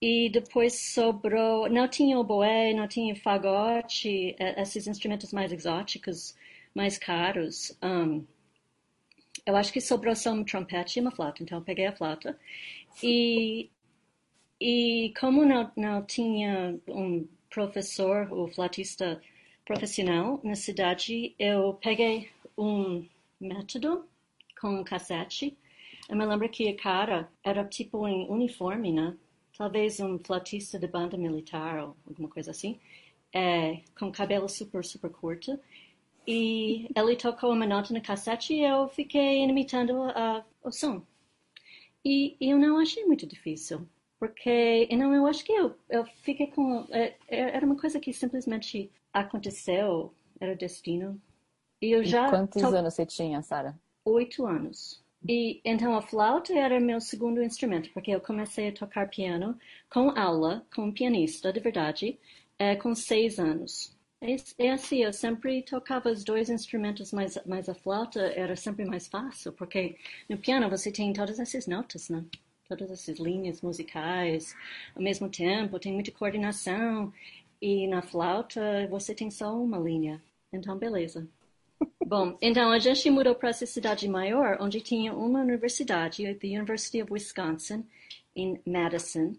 e 0.00 0.30
depois 0.30 0.74
sobrou. 0.92 1.68
Não 1.68 1.88
tinha 1.88 2.18
oboé, 2.18 2.72
não 2.72 2.86
tinha 2.88 3.14
fagote, 3.16 4.36
esses 4.56 4.86
instrumentos 4.86 5.32
mais 5.32 5.52
exóticos, 5.52 6.36
mais 6.74 6.98
caros. 6.98 7.76
Um, 7.82 8.24
eu 9.46 9.56
acho 9.56 9.72
que 9.72 9.80
sobrou 9.80 10.14
só 10.14 10.30
um 10.32 10.44
trompete 10.44 10.98
e 10.98 11.02
uma 11.02 11.10
flauta, 11.10 11.42
então 11.42 11.58
eu 11.58 11.64
peguei 11.64 11.86
a 11.86 11.96
flauta. 11.96 12.38
E, 13.02 13.70
e 14.60 15.12
como 15.20 15.44
não, 15.44 15.70
não 15.76 16.04
tinha 16.04 16.78
um 16.88 17.26
professor 17.50 18.30
ou 18.32 18.48
flautista 18.48 19.20
profissional 19.68 20.40
na 20.42 20.54
cidade, 20.54 21.34
eu 21.38 21.74
peguei 21.74 22.30
um 22.56 23.06
método 23.38 24.08
com 24.58 24.80
um 24.80 24.82
cassete. 24.82 25.58
Eu 26.08 26.16
me 26.16 26.24
lembro 26.24 26.48
que 26.48 26.70
a 26.70 26.74
cara 26.74 27.30
era 27.44 27.62
tipo 27.66 28.08
em 28.08 28.26
uniforme, 28.30 28.90
né? 28.90 29.14
Talvez 29.58 30.00
um 30.00 30.18
flautista 30.18 30.78
de 30.78 30.86
banda 30.88 31.18
militar 31.18 31.84
ou 31.84 31.96
alguma 32.06 32.30
coisa 32.30 32.50
assim, 32.50 32.80
é, 33.30 33.82
com 33.98 34.10
cabelo 34.10 34.48
super, 34.48 34.82
super 34.82 35.10
curto. 35.10 35.60
E 36.26 36.88
ele 36.96 37.16
tocou 37.16 37.52
uma 37.52 37.66
nota 37.66 37.92
no 37.92 38.00
cassete 38.00 38.54
e 38.54 38.64
eu 38.64 38.88
fiquei 38.88 39.44
imitando 39.44 39.90
uh, 39.90 40.42
o 40.64 40.72
som. 40.72 41.02
E, 42.02 42.36
e, 42.40 42.50
eu 42.50 42.58
não 42.58 42.78
achei 42.78 43.04
muito 43.04 43.26
difícil, 43.26 43.86
porque 44.18 44.88
não, 44.96 45.12
eu 45.14 45.26
acho 45.26 45.44
que 45.44 45.52
eu, 45.52 45.74
eu 45.90 46.06
fiquei 46.22 46.46
com. 46.46 46.86
É, 46.90 47.16
é, 47.28 47.40
era 47.56 47.66
uma 47.66 47.76
coisa 47.76 48.00
que 48.00 48.12
simplesmente 48.14 48.90
aconteceu, 49.20 50.14
era 50.40 50.54
destino. 50.54 51.20
E 51.80 51.90
eu 51.90 52.04
já. 52.04 52.26
E 52.26 52.30
quantos 52.30 52.62
to... 52.62 52.68
anos 52.68 52.94
você 52.94 53.06
tinha, 53.06 53.42
Sara? 53.42 53.78
Oito 54.04 54.46
anos. 54.46 55.02
E 55.26 55.60
então 55.64 55.96
a 55.96 56.02
flauta 56.02 56.52
era 56.52 56.78
meu 56.78 57.00
segundo 57.00 57.42
instrumento, 57.42 57.90
porque 57.92 58.10
eu 58.10 58.20
comecei 58.20 58.68
a 58.68 58.72
tocar 58.72 59.08
piano 59.08 59.58
com 59.90 60.10
aula, 60.10 60.64
com 60.74 60.82
um 60.82 60.92
pianista, 60.92 61.52
de 61.52 61.60
verdade, 61.60 62.18
é, 62.58 62.76
com 62.76 62.94
seis 62.94 63.38
anos. 63.38 63.96
É, 64.20 64.70
assim, 64.72 65.04
eu 65.04 65.12
sempre 65.12 65.62
tocava 65.62 66.10
os 66.10 66.24
dois 66.24 66.50
instrumentos, 66.50 67.12
mas, 67.12 67.38
mas 67.46 67.68
a 67.68 67.74
flauta 67.74 68.20
era 68.20 68.56
sempre 68.56 68.84
mais 68.84 69.06
fácil, 69.06 69.52
porque 69.52 69.96
no 70.28 70.36
piano 70.38 70.68
você 70.68 70.90
tem 70.90 71.12
todas 71.12 71.38
essas 71.38 71.66
notas, 71.66 72.08
né? 72.08 72.24
Todas 72.68 72.90
essas 72.90 73.18
linhas 73.18 73.62
musicais 73.62 74.54
ao 74.94 75.02
mesmo 75.02 75.28
tempo, 75.28 75.78
tem 75.78 75.92
muita 75.92 76.10
coordenação, 76.10 77.12
e 77.60 77.86
na 77.86 78.02
flauta 78.02 78.86
você 78.88 79.14
tem 79.14 79.30
só 79.30 79.54
uma 79.54 79.78
linha. 79.78 80.22
Então, 80.52 80.76
beleza. 80.76 81.28
Bom, 82.06 82.36
então 82.40 82.70
a 82.70 82.78
gente 82.78 83.10
mudou 83.10 83.34
para 83.34 83.50
essa 83.50 83.66
cidade 83.66 84.08
maior, 84.08 84.58
onde 84.60 84.80
tinha 84.80 85.14
uma 85.14 85.40
universidade, 85.40 86.26
a 86.26 86.30
University 86.30 87.02
of 87.02 87.12
Wisconsin, 87.12 87.84
em 88.34 88.60
Madison. 88.66 89.34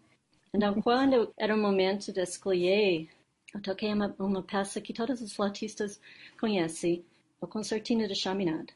Então, 0.54 0.80
quando 0.84 1.34
era 1.38 1.56
o 1.56 1.58
momento 1.58 2.14
de 2.14 2.22
escolher 2.22 3.10
eu 3.54 3.62
toquei 3.62 3.92
uma, 3.92 4.16
uma 4.20 4.44
peça 4.44 4.80
que 4.80 4.94
todos 4.94 5.22
os 5.22 5.34
flautistas 5.34 6.00
conhecem, 6.40 7.04
o 7.42 7.48
Concertina 7.48 8.08
de 8.08 8.14
Chaminade. 8.14 8.74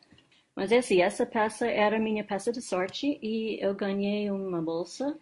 Mas 0.56 0.72
é 0.72 0.78
assim, 0.78 1.02
essa 1.02 1.26
peça 1.26 1.68
era 1.68 2.00
minha 2.00 2.24
peça 2.24 2.52
de 2.52 2.62
sorte 2.62 3.20
e 3.22 3.60
eu 3.64 3.76
ganhei 3.76 4.32
uma 4.32 4.62
bolsa. 4.62 5.18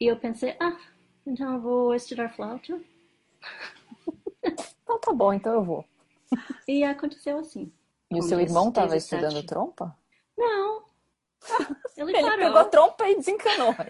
E 0.00 0.06
eu 0.06 0.16
pensei, 0.16 0.56
ah, 0.60 0.78
então 1.26 1.54
eu 1.54 1.60
vou 1.60 1.94
estudar 1.94 2.34
flauta. 2.34 2.80
Então 4.82 4.98
tá 4.98 5.12
bom, 5.12 5.32
então 5.32 5.54
eu 5.54 5.62
vou. 5.62 5.84
E 6.66 6.82
aconteceu 6.84 7.38
assim. 7.38 7.72
E 8.10 8.18
o 8.18 8.22
seu 8.22 8.40
irmão 8.40 8.68
estava 8.68 8.96
estudando 8.96 9.42
trompa? 9.44 9.96
Não. 10.36 10.82
Ele, 11.96 12.16
ele 12.16 12.36
pegou 12.36 12.58
a 12.58 12.64
trompa 12.64 13.08
e 13.08 13.16
desencanou. 13.16 13.74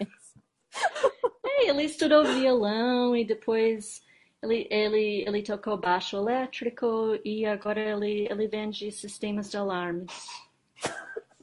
É, 1.44 1.68
ele 1.68 1.82
estudou 1.84 2.24
violão 2.24 3.14
e 3.14 3.26
depois 3.26 4.02
ele, 4.42 4.66
ele, 4.70 5.24
ele 5.26 5.42
tocou 5.42 5.76
baixo 5.76 6.16
elétrico 6.16 7.18
e 7.22 7.44
agora 7.44 7.78
ele, 7.78 8.26
ele 8.30 8.48
vende 8.48 8.90
sistemas 8.90 9.50
de 9.50 9.58
alarmes. 9.58 10.10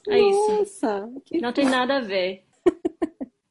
É 0.08 0.20
Nossa, 0.20 0.62
isso. 0.64 1.40
Não 1.40 1.54
tem 1.54 1.66
nada 1.66 1.98
a 1.98 2.02
ver. 2.02 2.44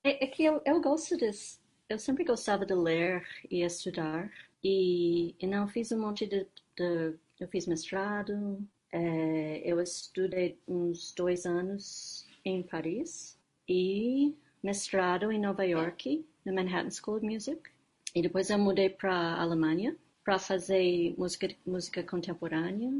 é, 0.02 0.24
é, 0.24 0.26
que 0.26 0.44
eu, 0.44 0.60
eu 0.64 0.80
gosto 0.80 1.16
disso. 1.16 1.60
Eu 1.88 1.98
sempre 1.98 2.24
gostava 2.24 2.66
de 2.66 2.74
ler 2.74 3.24
e 3.50 3.62
estudar. 3.62 4.30
E, 4.62 5.34
e 5.38 5.46
não 5.46 5.68
fiz 5.68 5.92
um 5.92 6.00
monte 6.00 6.26
de, 6.26 6.46
de 6.76 7.14
eu 7.40 7.48
fiz 7.48 7.66
mestrado. 7.66 8.58
É, 8.90 9.62
eu 9.64 9.80
estudei 9.80 10.58
uns 10.66 11.12
dois 11.14 11.46
anos 11.46 12.26
em 12.44 12.62
Paris 12.62 13.38
e 13.68 14.34
mestrado 14.62 15.30
em 15.30 15.40
Nova 15.40 15.64
York, 15.64 16.24
na 16.44 16.52
Manhattan 16.52 16.90
School 16.90 17.18
of 17.18 17.26
Music. 17.26 17.70
E 18.14 18.22
depois 18.22 18.50
eu 18.50 18.58
mudei 18.58 18.88
para 18.88 19.12
a 19.12 19.42
Alemanha 19.42 19.96
para 20.24 20.38
fazer 20.38 21.14
música, 21.16 21.48
música 21.66 22.02
contemporânea. 22.02 22.92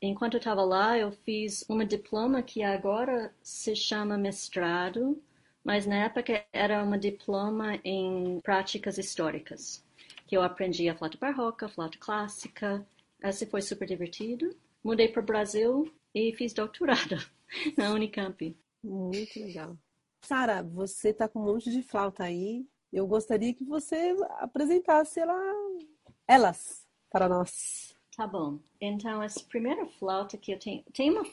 Enquanto 0.00 0.34
eu 0.34 0.38
estava 0.38 0.62
lá, 0.64 0.96
eu 0.96 1.10
fiz 1.10 1.64
uma 1.68 1.84
diploma 1.84 2.42
que 2.42 2.62
agora 2.62 3.34
se 3.42 3.74
chama 3.74 4.16
mestrado, 4.16 5.20
mas 5.64 5.86
na 5.86 6.04
época 6.04 6.44
era 6.52 6.82
uma 6.84 6.98
diploma 6.98 7.80
em 7.84 8.40
práticas 8.42 8.96
históricas, 8.96 9.84
que 10.28 10.36
eu 10.36 10.42
aprendi 10.42 10.88
a 10.88 10.94
flauta 10.94 11.16
barroca, 11.18 11.68
flauta 11.68 11.96
clássica. 11.98 12.86
Esse 13.20 13.46
foi 13.46 13.62
super 13.62 13.88
divertido. 13.88 14.54
Mudei 14.84 15.08
para 15.08 15.22
o 15.22 15.26
Brasil 15.26 15.90
e 16.14 16.32
fiz 16.34 16.52
doutorado 16.52 17.16
na 17.76 17.90
Unicamp. 17.90 18.54
Muito 18.84 19.40
legal. 19.40 19.76
Sara, 20.20 20.62
você 20.62 21.14
tá 21.14 21.26
com 21.26 21.40
um 21.40 21.46
monte 21.46 21.70
de 21.70 21.82
flauta 21.82 22.24
aí. 22.24 22.66
Eu 22.92 23.06
gostaria 23.06 23.54
que 23.54 23.64
você 23.64 24.14
apresentasse 24.38 25.18
ela, 25.18 25.38
elas 26.26 26.86
para 27.10 27.28
nós. 27.28 27.96
Tá 28.14 28.26
bom. 28.26 28.58
Então, 28.80 29.22
essa 29.22 29.40
primeira 29.44 29.86
flauta 29.86 30.36
que 30.36 30.52
eu 30.52 30.58
tenho. 30.58 30.82
Tem 30.92 31.10
uma, 31.10 31.24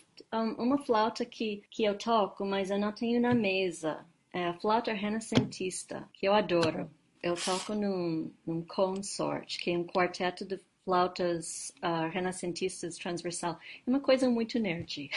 uma 0.58 0.78
flauta 0.78 1.25
que, 1.25 1.64
que 1.70 1.84
eu 1.84 1.98
toco, 1.98 2.46
mas 2.46 2.72
eu 2.72 2.80
não 2.80 2.94
tenho 2.94 3.20
na 3.20 3.34
mesa. 3.34 4.06
É 4.32 4.48
a 4.48 4.54
flauta 4.54 4.94
renascentista, 4.94 6.08
que 6.14 6.28
eu 6.28 6.34
adoro. 6.34 6.90
Eu 7.25 7.34
toco 7.34 7.74
num, 7.74 8.32
num 8.46 8.62
consort, 8.62 9.58
que 9.58 9.72
é 9.72 9.77
um 9.79 9.84
quarteto 9.84 10.46
de 10.46 10.60
flautas 10.84 11.74
uh, 11.82 12.08
renascentistas 12.12 13.00
transversal. 13.00 13.60
É 13.86 13.89
uma 13.89 14.00
coisa 14.00 14.29
muito 14.29 14.60
nerd. 14.60 15.10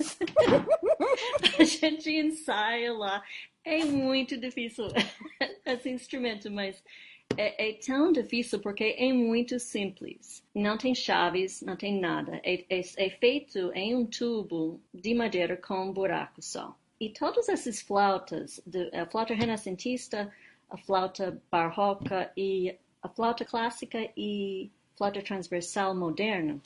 a 1.56 1.62
gente 1.62 2.10
ensaia 2.10 2.92
lá. 2.92 3.22
É 3.64 3.84
muito 3.84 4.36
difícil 4.36 4.88
esse 5.64 5.90
instrumento, 5.90 6.50
mas 6.50 6.82
é, 7.36 7.68
é, 7.68 7.72
tão 7.74 8.10
difícil 8.10 8.58
porque 8.58 8.96
é 8.98 9.12
muito 9.12 9.60
simples. 9.60 10.42
Não 10.52 10.76
tem 10.76 10.92
chaves, 10.92 11.62
não 11.62 11.76
tem 11.76 12.00
nada. 12.00 12.40
É, 12.42 12.64
é, 12.68 12.80
é 12.96 13.10
feito 13.10 13.70
em 13.74 13.94
um 13.94 14.04
tubo 14.04 14.80
de 14.92 15.14
madeira 15.14 15.56
com 15.56 15.88
um 15.88 15.92
buraco 15.92 16.42
só. 16.42 16.76
E 16.98 17.10
todas 17.10 17.48
essas 17.48 17.80
flautas, 17.80 18.60
a 18.92 19.06
flauta 19.06 19.34
renascentista, 19.34 20.32
a 20.74 20.76
flauta 20.76 21.40
barroca 21.50 22.32
e 22.36 22.76
a 23.00 23.08
flauta 23.08 23.44
clássica 23.44 24.10
e 24.16 24.72
flauta 24.96 25.22
transversal 25.22 25.94
moderna, 25.94 26.60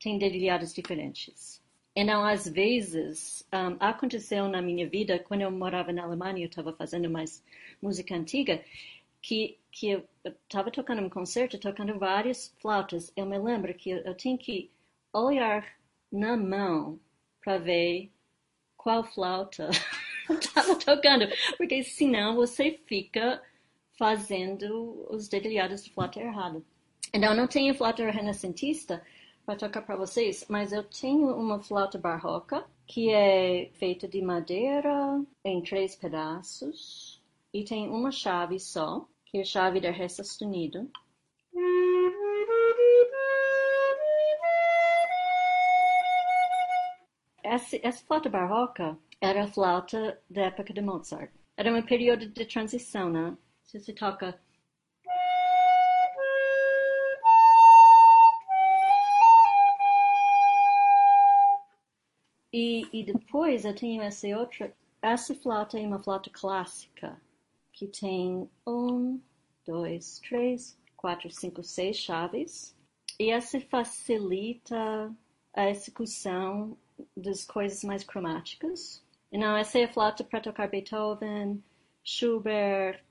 têm 0.00 0.18
dedilhados 0.18 0.72
diferentes. 0.72 1.60
Então, 1.96 2.24
às 2.24 2.46
vezes, 2.48 3.46
um, 3.52 3.76
aconteceu 3.80 4.48
na 4.48 4.62
minha 4.62 4.88
vida, 4.88 5.18
quando 5.18 5.40
eu 5.40 5.50
morava 5.50 5.92
na 5.92 6.04
Alemanha, 6.04 6.44
eu 6.44 6.48
estava 6.48 6.72
fazendo 6.72 7.10
mais 7.10 7.42
música 7.82 8.14
antiga, 8.14 8.64
que, 9.20 9.58
que 9.70 9.90
eu 9.90 10.08
estava 10.44 10.70
tocando 10.70 11.02
um 11.02 11.10
concerto, 11.10 11.58
tocando 11.58 11.98
várias 11.98 12.54
flautas. 12.60 13.12
Eu 13.16 13.26
me 13.26 13.38
lembro 13.38 13.74
que 13.74 13.90
eu, 13.90 13.98
eu 13.98 14.14
tinha 14.16 14.38
que 14.38 14.70
olhar 15.12 15.76
na 16.10 16.36
mão 16.36 17.00
para 17.42 17.58
ver 17.58 18.12
qual 18.76 19.04
flauta 19.04 19.70
estava 20.40 20.76
tocando, 20.76 21.26
porque 21.56 21.82
senão 21.82 22.34
você 22.34 22.80
fica 22.86 23.42
fazendo 23.98 25.06
os 25.10 25.28
dedilhados 25.28 25.84
de 25.84 25.90
flauta 25.90 26.20
errado. 26.20 26.64
Então, 27.12 27.30
eu 27.30 27.36
não 27.36 27.46
tenho 27.46 27.74
flauta 27.74 28.10
renascentista 28.10 29.02
para 29.46 29.56
tocar 29.56 29.82
para 29.82 29.96
vocês, 29.96 30.46
mas 30.48 30.72
eu 30.72 30.82
tenho 30.82 31.28
uma 31.36 31.60
flauta 31.60 31.98
barroca 31.98 32.64
que 32.86 33.10
é 33.10 33.70
feita 33.74 34.08
de 34.08 34.20
madeira 34.20 35.22
em 35.44 35.62
três 35.62 35.94
pedaços 35.94 37.22
e 37.52 37.64
tem 37.64 37.88
uma 37.88 38.10
chave 38.10 38.58
só, 38.58 39.06
que 39.26 39.38
é 39.38 39.40
a 39.42 39.44
chave 39.44 39.80
de 39.80 39.90
ré 39.90 40.08
sustenido. 40.08 40.90
Essa, 47.44 47.78
essa 47.82 48.02
flauta 48.06 48.30
barroca 48.30 48.98
era 49.20 49.44
a 49.44 49.46
flauta 49.46 50.18
da 50.30 50.46
época 50.46 50.72
de 50.72 50.80
Mozart. 50.80 51.30
Era 51.58 51.70
um 51.74 51.82
período 51.82 52.26
de 52.26 52.46
transição, 52.46 53.10
né? 53.10 53.36
Se 53.62 53.78
você 53.78 53.92
toca 53.92 54.40
E, 62.50 62.88
e 62.92 63.04
depois 63.04 63.64
eu 63.64 63.74
tenho 63.74 64.00
essa 64.00 64.26
outra. 64.28 64.74
Essa 65.02 65.34
flauta 65.34 65.78
é 65.78 65.86
uma 65.86 66.02
flauta 66.02 66.30
clássica, 66.30 67.20
que 67.72 67.86
tem 67.88 68.48
um, 68.66 69.20
dois, 69.66 70.18
três, 70.20 70.78
quatro, 70.96 71.30
cinco, 71.30 71.62
seis 71.62 71.96
chaves. 71.96 72.74
E 73.18 73.30
essa 73.30 73.60
facilita 73.60 75.14
a 75.52 75.68
execução 75.68 76.76
das 77.16 77.44
coisas 77.44 77.82
mais 77.84 78.04
cromáticas. 78.04 79.02
Então, 79.30 79.56
essa 79.56 79.78
é 79.78 79.84
a 79.84 79.92
flauta 79.92 80.22
para 80.24 80.40
tocar 80.40 80.68
Beethoven, 80.68 81.62
Schubert. 82.02 83.04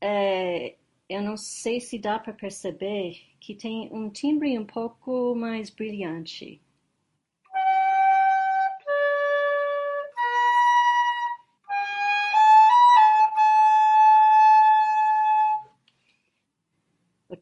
É, 0.00 0.76
eu 1.08 1.22
não 1.22 1.36
sei 1.36 1.80
se 1.80 1.98
dá 1.98 2.18
para 2.18 2.32
perceber 2.32 3.20
que 3.40 3.54
tem 3.54 3.88
um 3.92 4.10
timbre 4.10 4.58
um 4.58 4.66
pouco 4.66 5.34
mais 5.34 5.70
brilhante. 5.70 6.60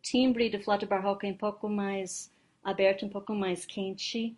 timbre 0.06 0.48
de 0.48 0.62
flauta 0.62 0.86
barroca 0.86 1.26
é 1.26 1.32
um 1.32 1.36
pouco 1.36 1.68
mais 1.68 2.32
aberto, 2.62 3.04
um 3.04 3.08
pouco 3.08 3.34
mais 3.34 3.66
quente. 3.66 4.36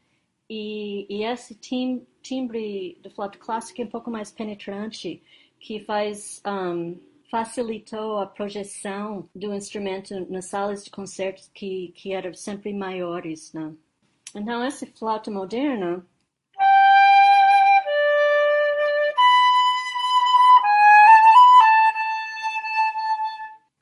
E, 0.50 1.06
e 1.10 1.24
esse 1.24 1.54
tim, 1.54 2.06
timbre 2.22 2.98
de 3.02 3.10
flauta 3.10 3.38
clássica 3.38 3.82
é 3.82 3.84
um 3.84 3.88
pouco 3.88 4.10
mais 4.10 4.30
penetrante, 4.32 5.22
que 5.60 5.80
faz 5.80 6.42
um, 6.46 6.98
facilitou 7.30 8.18
a 8.18 8.26
projeção 8.26 9.28
do 9.34 9.54
instrumento 9.54 10.14
nas 10.30 10.46
salas 10.46 10.84
de 10.84 10.90
concertos 10.90 11.50
que, 11.52 11.92
que 11.94 12.12
eram 12.12 12.32
sempre 12.32 12.72
maiores. 12.72 13.52
Né? 13.52 13.74
Então, 14.34 14.62
essa 14.62 14.86
flauta 14.86 15.30
moderna 15.30 16.06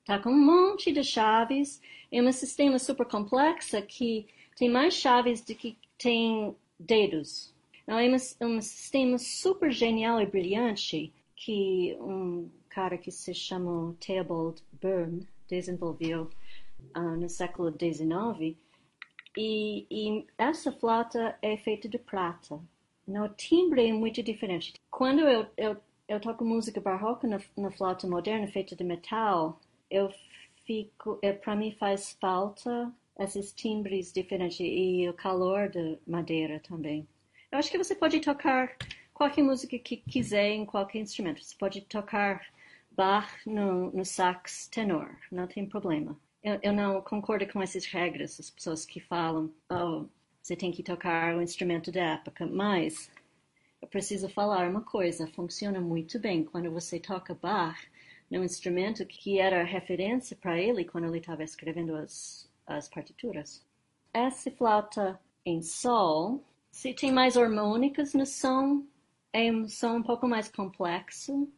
Tá 0.05 0.21
com 0.21 0.31
um 0.31 0.39
monte 0.39 0.93
de 0.93 1.03
chaves. 1.03 1.83
É 2.13 2.23
um 2.23 2.31
sistema 2.31 2.79
super 2.79 3.05
complexo 3.07 3.81
que 3.83 4.29
tem 4.57 4.71
mais 4.71 4.95
chaves 4.95 5.43
do 5.43 5.53
que 5.53 5.77
tem 5.99 6.55
dedos. 6.79 7.55
Então, 7.83 7.99
é 7.99 8.09
um, 8.09 8.15
um 8.57 8.61
sistema 8.61 9.19
super 9.19 9.71
genial 9.71 10.21
e 10.21 10.27
brilhante 10.27 11.13
que 11.35 11.97
um 12.01 12.51
cara 12.69 12.99
que 12.99 13.11
se 13.11 13.33
chamou 13.33 13.95
Theobald 13.95 14.63
Byrne 14.81 15.27
desenvolveu 15.49 16.31
uh, 16.97 17.17
no 17.17 17.29
século 17.29 17.71
XIX. 17.71 18.57
E, 19.37 19.87
e, 19.91 20.27
essa 20.37 20.73
flauta 20.73 21.39
é 21.43 21.57
feita 21.57 21.89
de 21.89 21.99
prata. 21.99 22.61
No 23.07 23.29
timbre 23.29 23.87
é 23.87 23.93
muito 23.93 24.23
diferente. 24.23 24.75
Quando 24.91 25.21
eu, 25.21 25.47
eu, 25.57 25.77
eu 26.09 26.21
toco 26.21 26.45
música 26.45 26.81
barroca 26.81 27.29
na, 27.29 27.39
na 27.57 27.71
flauta 27.71 28.07
moderna 28.09 28.49
feita 28.49 28.75
de 28.75 28.83
metal, 28.83 29.61
eu 29.91 30.13
fico, 30.67 31.19
é, 31.23 31.33
para 31.33 31.55
mim 31.55 31.71
faz 31.73 32.17
falta 32.21 32.93
esses 33.19 33.53
timbres 33.53 34.13
diferentes 34.13 34.61
e 34.61 35.09
o 35.09 35.15
calor 35.15 35.69
da 35.71 35.99
madeira 36.07 36.61
também. 36.61 37.07
Eu 37.51 37.59
acho 37.59 37.71
que 37.71 37.79
você 37.79 37.95
pode 37.95 38.21
tocar 38.21 38.77
qualquer 39.15 39.43
música 39.43 39.79
que 39.79 39.97
quiser 39.97 40.51
em 40.51 40.67
qualquer 40.67 40.99
instrumento. 40.99 41.43
Você 41.43 41.57
pode 41.57 41.81
tocar 41.83 42.47
Bach 42.91 43.31
no, 43.47 43.91
no 43.93 44.05
sax 44.05 44.69
tenor, 44.69 45.17
não 45.31 45.47
tem 45.47 45.67
problema. 45.67 46.19
Eu, 46.43 46.59
eu, 46.63 46.73
não 46.73 47.01
concordo 47.03 47.47
com 47.47 47.61
essas 47.61 47.87
regras, 47.87 48.39
as 48.39 48.51
pessoas 48.51 48.87
que 48.87 49.01
falam, 49.01 49.53
oh, 49.71 50.07
você 50.41 50.55
tem 50.55 50.71
que 50.71 50.83
tocar 50.83 51.37
o 51.37 51.43
instrumento 51.43 51.91
da 51.91 52.15
época, 52.15 52.47
mas 52.47 53.11
eu 53.83 53.89
preciso 53.89 54.29
falar 54.29 54.69
uma 54.69 54.81
coisa, 54.81 55.27
funciona 55.29 55.81
muito 55.81 56.19
bem 56.19 56.45
quando 56.45 56.71
você 56.71 57.01
toca 57.01 57.35
Bach 57.35 57.79
no 58.31 58.45
instrumento 58.45 59.05
que 59.07 59.39
era 59.39 59.63
referência 59.63 60.37
para 60.37 60.61
ele 60.61 60.85
quando 60.85 61.07
ele 61.07 61.19
estava 61.19 61.45
escrevendo 61.45 61.95
as, 61.95 62.49
as 62.67 62.89
partituras. 62.89 63.65
Essa 64.13 64.51
flauta 64.51 65.21
em 65.45 65.63
sol, 65.63 66.45
se 66.71 66.93
tem 66.93 67.13
mais 67.13 67.37
harmônicas 67.37 68.15
no 68.15 68.27
som, 68.27 68.85
é 69.33 69.53
um 69.53 69.69
som 69.69 69.97
um 69.97 70.03
pouco 70.03 70.27
mais 70.27 70.49
complexo. 70.49 71.49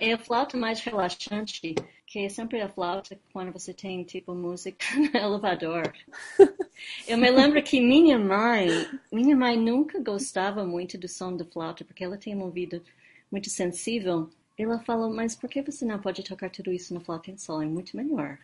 É 0.00 0.14
a 0.14 0.18
flauta 0.18 0.56
mais 0.56 0.80
relaxante 0.80 1.74
que 2.10 2.18
é 2.18 2.28
sempre 2.28 2.60
a 2.60 2.68
flauta 2.68 3.16
quando 3.32 3.52
você 3.52 3.72
tem 3.72 4.02
tipo 4.02 4.34
música 4.34 4.84
no 4.98 5.16
elevador. 5.16 5.92
Eu 7.06 7.18
me 7.18 7.30
lembro 7.30 7.62
que 7.62 7.80
minha 7.80 8.18
mãe, 8.18 8.68
minha 9.10 9.36
mãe 9.36 9.56
nunca 9.56 10.00
gostava 10.00 10.64
muito 10.64 10.96
do 10.96 11.08
som 11.08 11.36
da 11.36 11.44
flauta 11.44 11.84
porque 11.84 12.04
ela 12.04 12.16
tem 12.16 12.34
um 12.34 12.42
ouvido 12.42 12.82
muito 13.30 13.48
sensível. 13.50 14.30
Ela 14.58 14.78
falou, 14.80 15.12
mas 15.12 15.34
por 15.34 15.48
que 15.48 15.62
você 15.62 15.84
não 15.84 15.98
pode 15.98 16.22
tocar 16.22 16.50
tudo 16.50 16.72
isso 16.72 16.92
na 16.92 17.00
flauta 17.00 17.30
em 17.30 17.36
sol? 17.36 17.62
É 17.62 17.66
muito 17.66 17.96
melhor. 17.96 18.38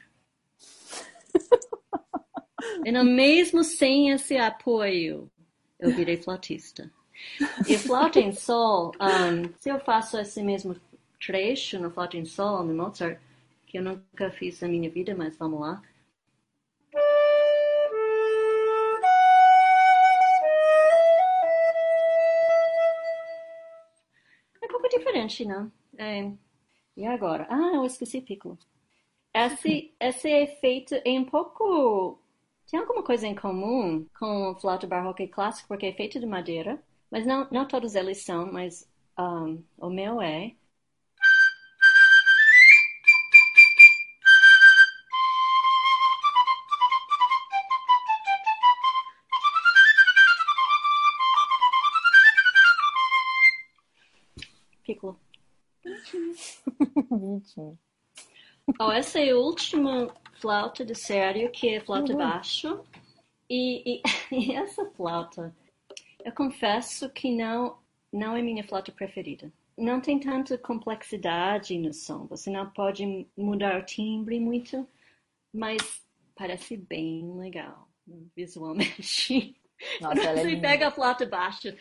e 2.85 2.93
mesmo 3.05 3.63
sem 3.63 4.11
esse 4.11 4.37
apoio, 4.37 5.31
eu 5.79 5.95
virei 5.95 6.17
flautista. 6.17 6.91
E 7.69 7.79
flauta 7.79 8.19
em 8.19 8.33
sol, 8.33 8.93
um, 9.01 9.53
se 9.59 9.69
eu 9.69 9.79
faço 9.81 10.19
esse 10.19 10.43
mesmo 10.43 10.77
trecho 11.25 11.79
no 11.79 11.91
flauta 11.91 12.17
em 12.17 12.25
sol, 12.25 12.63
no 12.63 12.75
Mozart, 12.75 13.19
que 13.67 13.79
eu 13.79 13.83
nunca 13.83 14.31
fiz 14.31 14.61
na 14.61 14.69
minha 14.69 14.89
vida, 14.91 15.15
mas 15.15 15.37
vamos 15.37 15.61
lá. 15.61 15.83
Diferente, 25.27 25.45
não? 25.45 25.71
É... 25.99 26.31
E 26.97 27.07
agora? 27.07 27.47
Ah, 27.51 27.73
eu 27.75 27.85
esqueci 27.85 28.21
piccolo. 28.21 28.59
Esse, 29.35 29.93
esse 30.01 30.29
efeito 30.29 30.95
é 31.05 31.11
um 31.11 31.25
pouco... 31.25 32.19
Tem 32.71 32.81
alguma 32.81 33.03
coisa 33.03 33.27
em 33.27 33.35
comum 33.35 34.07
com 34.19 34.57
flauta 34.61 34.87
barroca 34.87 35.23
e 35.23 35.29
clássico, 35.29 35.69
porque 35.69 35.87
é 35.87 35.93
feito 35.93 36.19
de 36.19 36.27
madeira, 36.27 36.83
mas 37.11 37.25
não, 37.27 37.47
não 37.51 37.69
todos 37.69 37.95
eles 37.95 38.25
são, 38.25 38.51
mas 38.53 38.89
um, 39.19 39.63
o 39.79 39.89
meu 39.91 40.21
é. 40.21 40.53
Bonitinho. 57.27 57.79
Oh, 58.81 58.91
essa 58.91 59.21
é 59.21 59.31
a 59.31 59.37
última 59.37 60.09
flauta 60.41 60.85
de 60.85 60.95
sério, 60.95 61.51
que 61.51 61.69
é 61.69 61.81
flauta 61.81 62.13
uhum. 62.13 62.19
baixo. 62.19 62.85
E, 63.49 64.01
e, 64.01 64.03
e, 64.33 64.53
essa 64.55 64.85
flauta, 64.91 65.55
eu 66.25 66.33
confesso 66.33 67.09
que 67.11 67.31
não, 67.31 67.79
não 68.13 68.37
é 68.37 68.43
minha 68.43 68.65
flauta 68.65 68.93
preferida. 68.93 69.53
Não 69.77 70.01
tem 70.01 70.19
tanta 70.19 70.57
complexidade 70.57 71.79
no 71.79 71.93
som. 71.93 72.27
Você 72.27 72.51
não 72.51 72.71
pode 72.71 73.27
mudar 73.37 73.79
o 73.79 73.85
timbre 73.85 74.41
muito, 74.41 74.89
mas 75.53 76.03
parece 76.35 76.77
bem 76.77 77.37
legal 77.37 77.89
visualmente. 78.35 79.57
Nossa, 80.01 80.23
ela 80.23 80.41
é 80.41 80.43
Você 80.43 80.51
linda. 80.51 80.69
pega 80.69 80.89
a 80.89 80.91
flauta 80.91 81.27
baixa, 81.27 81.77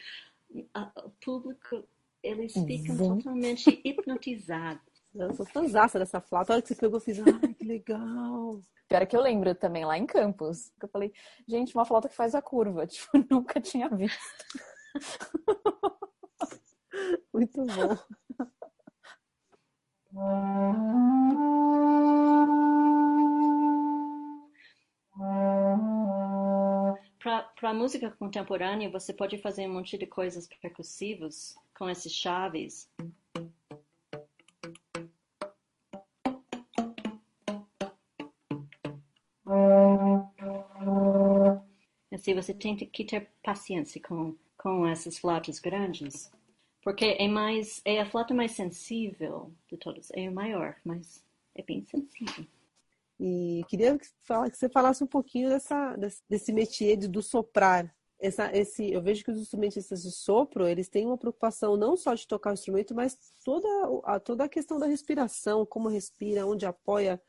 o 1.03 1.09
público 1.23 1.87
eles 2.25 2.53
ficam 2.53 2.97
Sim. 2.97 3.17
totalmente 3.17 3.81
hipnotizados. 3.85 4.94
Eu 5.17 5.33
sou 5.33 5.45
fãzaça 5.45 5.97
dessa 5.97 6.19
flauta. 6.19 6.51
A 6.51 6.55
hora 6.55 6.61
que 6.61 6.67
você 6.67 6.75
pegou, 6.75 6.97
eu 6.97 7.01
fiz, 7.01 7.19
ai, 7.19 7.53
que 7.53 7.63
legal. 7.63 8.59
Pior 8.87 9.07
que 9.07 9.15
eu 9.15 9.21
lembro 9.21 9.55
também 9.55 9.85
lá 9.85 9.97
em 9.97 10.05
Campos. 10.05 10.73
Que 10.77 10.85
eu 10.85 10.89
falei, 10.89 11.13
gente, 11.47 11.73
uma 11.73 11.85
flauta 11.85 12.09
que 12.09 12.15
faz 12.15 12.35
a 12.35 12.41
curva. 12.41 12.85
Tipo, 12.87 13.25
nunca 13.29 13.61
tinha 13.61 13.87
visto. 13.89 14.19
Muito 17.33 17.65
bom. 17.65 17.97
Para 27.59 27.73
música 27.73 28.11
contemporânea, 28.11 28.89
você 28.89 29.13
pode 29.13 29.37
fazer 29.37 29.67
um 29.67 29.73
monte 29.73 29.97
de 29.97 30.05
coisas 30.05 30.47
percussivas 30.61 31.55
com 31.77 31.89
esses 31.89 32.11
chaves. 32.11 32.89
Assim, 42.25 42.33
você 42.33 42.53
tem 42.55 42.75
que 42.75 43.05
ter 43.05 43.29
paciência 43.43 44.01
com, 44.01 44.35
com 44.57 44.87
essas 44.87 45.19
flautas 45.19 45.59
grandes, 45.59 46.31
porque 46.81 47.05
é 47.19 47.27
mais 47.27 47.81
é 47.85 48.01
a 48.01 48.05
flauta 48.09 48.33
mais 48.33 48.53
sensível 48.53 49.51
de 49.69 49.77
todas, 49.77 50.09
é 50.11 50.25
a 50.25 50.31
maior, 50.31 50.75
mas 50.83 51.23
é 51.53 51.61
bem 51.61 51.85
sensível. 51.85 52.47
E 53.19 53.63
queria 53.69 53.95
que 53.95 54.07
você 54.51 54.67
falasse 54.67 55.03
um 55.03 55.07
pouquinho 55.07 55.49
dessa, 55.49 55.95
desse 56.27 56.51
métier 56.51 56.97
do 56.97 57.21
soprar. 57.21 57.95
Essa, 58.19 58.49
esse, 58.57 58.91
eu 58.91 59.03
vejo 59.03 59.23
que 59.23 59.29
os 59.29 59.39
instrumentistas 59.39 60.01
de 60.01 60.11
sopro, 60.11 60.67
eles 60.67 60.89
têm 60.89 61.05
uma 61.05 61.19
preocupação 61.19 61.77
não 61.77 61.95
só 61.95 62.15
de 62.15 62.27
tocar 62.27 62.49
o 62.49 62.53
instrumento, 62.53 62.95
mas 62.95 63.15
toda 63.43 63.67
a, 64.03 64.19
toda 64.19 64.45
a 64.45 64.49
questão 64.49 64.79
da 64.79 64.87
respiração, 64.87 65.63
como 65.63 65.89
respira, 65.89 66.47
onde 66.47 66.65
apoia. 66.65 67.21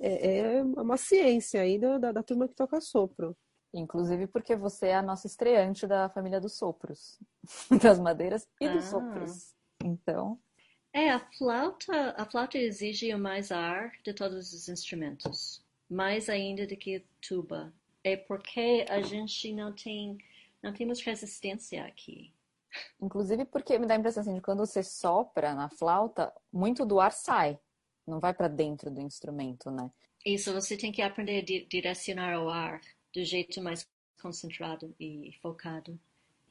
É, 0.00 0.38
é 0.38 0.62
uma 0.62 0.96
ciência 0.96 1.60
aí 1.60 1.78
da, 1.78 1.98
da, 1.98 2.12
da 2.12 2.22
turma 2.22 2.48
que 2.48 2.54
toca 2.54 2.80
sopro. 2.80 3.36
Inclusive 3.72 4.26
porque 4.26 4.56
você 4.56 4.88
é 4.88 4.96
a 4.96 5.02
nossa 5.02 5.26
estreante 5.26 5.86
da 5.86 6.08
família 6.08 6.40
dos 6.40 6.54
sopros, 6.54 7.18
das 7.82 7.98
madeiras 7.98 8.48
e 8.60 8.68
dos 8.68 8.84
ah. 8.84 8.90
sopros. 8.90 9.54
Então. 9.84 10.38
É, 10.92 11.10
a 11.10 11.20
flauta, 11.20 12.14
a 12.16 12.24
flauta 12.24 12.56
exige 12.56 13.14
mais 13.14 13.52
ar 13.52 13.92
de 14.02 14.14
todos 14.14 14.52
os 14.52 14.68
instrumentos, 14.68 15.62
mais 15.88 16.28
ainda 16.28 16.66
do 16.66 16.76
que 16.76 17.04
tuba. 17.20 17.72
É 18.02 18.16
porque 18.16 18.86
a 18.88 19.02
gente 19.02 19.52
não 19.52 19.72
tem, 19.72 20.16
não 20.62 20.72
temos 20.72 21.00
resistência 21.02 21.84
aqui. 21.84 22.32
Inclusive 23.00 23.44
porque 23.44 23.78
me 23.78 23.86
dá 23.86 23.94
a 23.94 23.98
impressão 23.98 24.22
assim, 24.22 24.34
de 24.34 24.40
quando 24.40 24.60
você 24.60 24.82
sopra 24.82 25.54
na 25.54 25.68
flauta, 25.68 26.32
muito 26.52 26.86
do 26.86 27.00
ar 27.00 27.12
sai, 27.12 27.58
não 28.06 28.18
vai 28.18 28.32
para 28.32 28.48
dentro 28.48 28.90
do 28.90 29.00
instrumento, 29.00 29.70
né? 29.70 29.90
Isso, 30.24 30.52
você 30.52 30.76
tem 30.76 30.90
que 30.90 31.00
aprender 31.00 31.38
a 31.38 31.68
direcionar 31.68 32.42
o 32.42 32.48
ar 32.48 32.80
do 33.18 33.24
jeito 33.24 33.60
mais 33.60 33.84
concentrado 34.22 34.94
e 34.98 35.32
focado. 35.42 35.98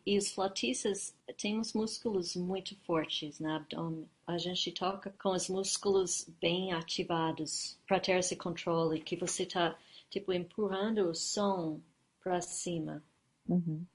E 0.06 0.18
os 0.18 0.32
flautistas 0.32 1.16
têm 1.38 1.60
os 1.60 1.74
músculos 1.74 2.36
muito 2.36 2.76
fortes 2.86 3.40
no 3.40 3.50
abdômen. 3.52 4.10
A 4.26 4.38
gente 4.38 4.72
toca 4.72 5.14
com 5.22 5.30
os 5.30 5.50
músculos 5.50 6.30
bem 6.42 6.74
ativados 6.74 7.78
para 7.88 8.00
ter 8.00 8.20
esse 8.20 8.36
controle 8.36 9.02
que 9.02 9.16
você 9.16 9.44
está 9.44 9.78
tipo 10.10 10.34
empurrando 10.34 11.10
o 11.10 11.16
som 11.16 11.82
para 12.22 12.42
cima. 12.42 13.04
Uhum. 13.48 13.86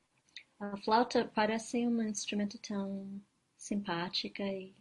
A 0.58 0.76
flauta 0.78 1.30
parece 1.34 1.86
um 1.86 2.02
instrumento 2.02 2.58
tão 2.58 3.20
simpática 3.56 4.44
e 4.44 4.74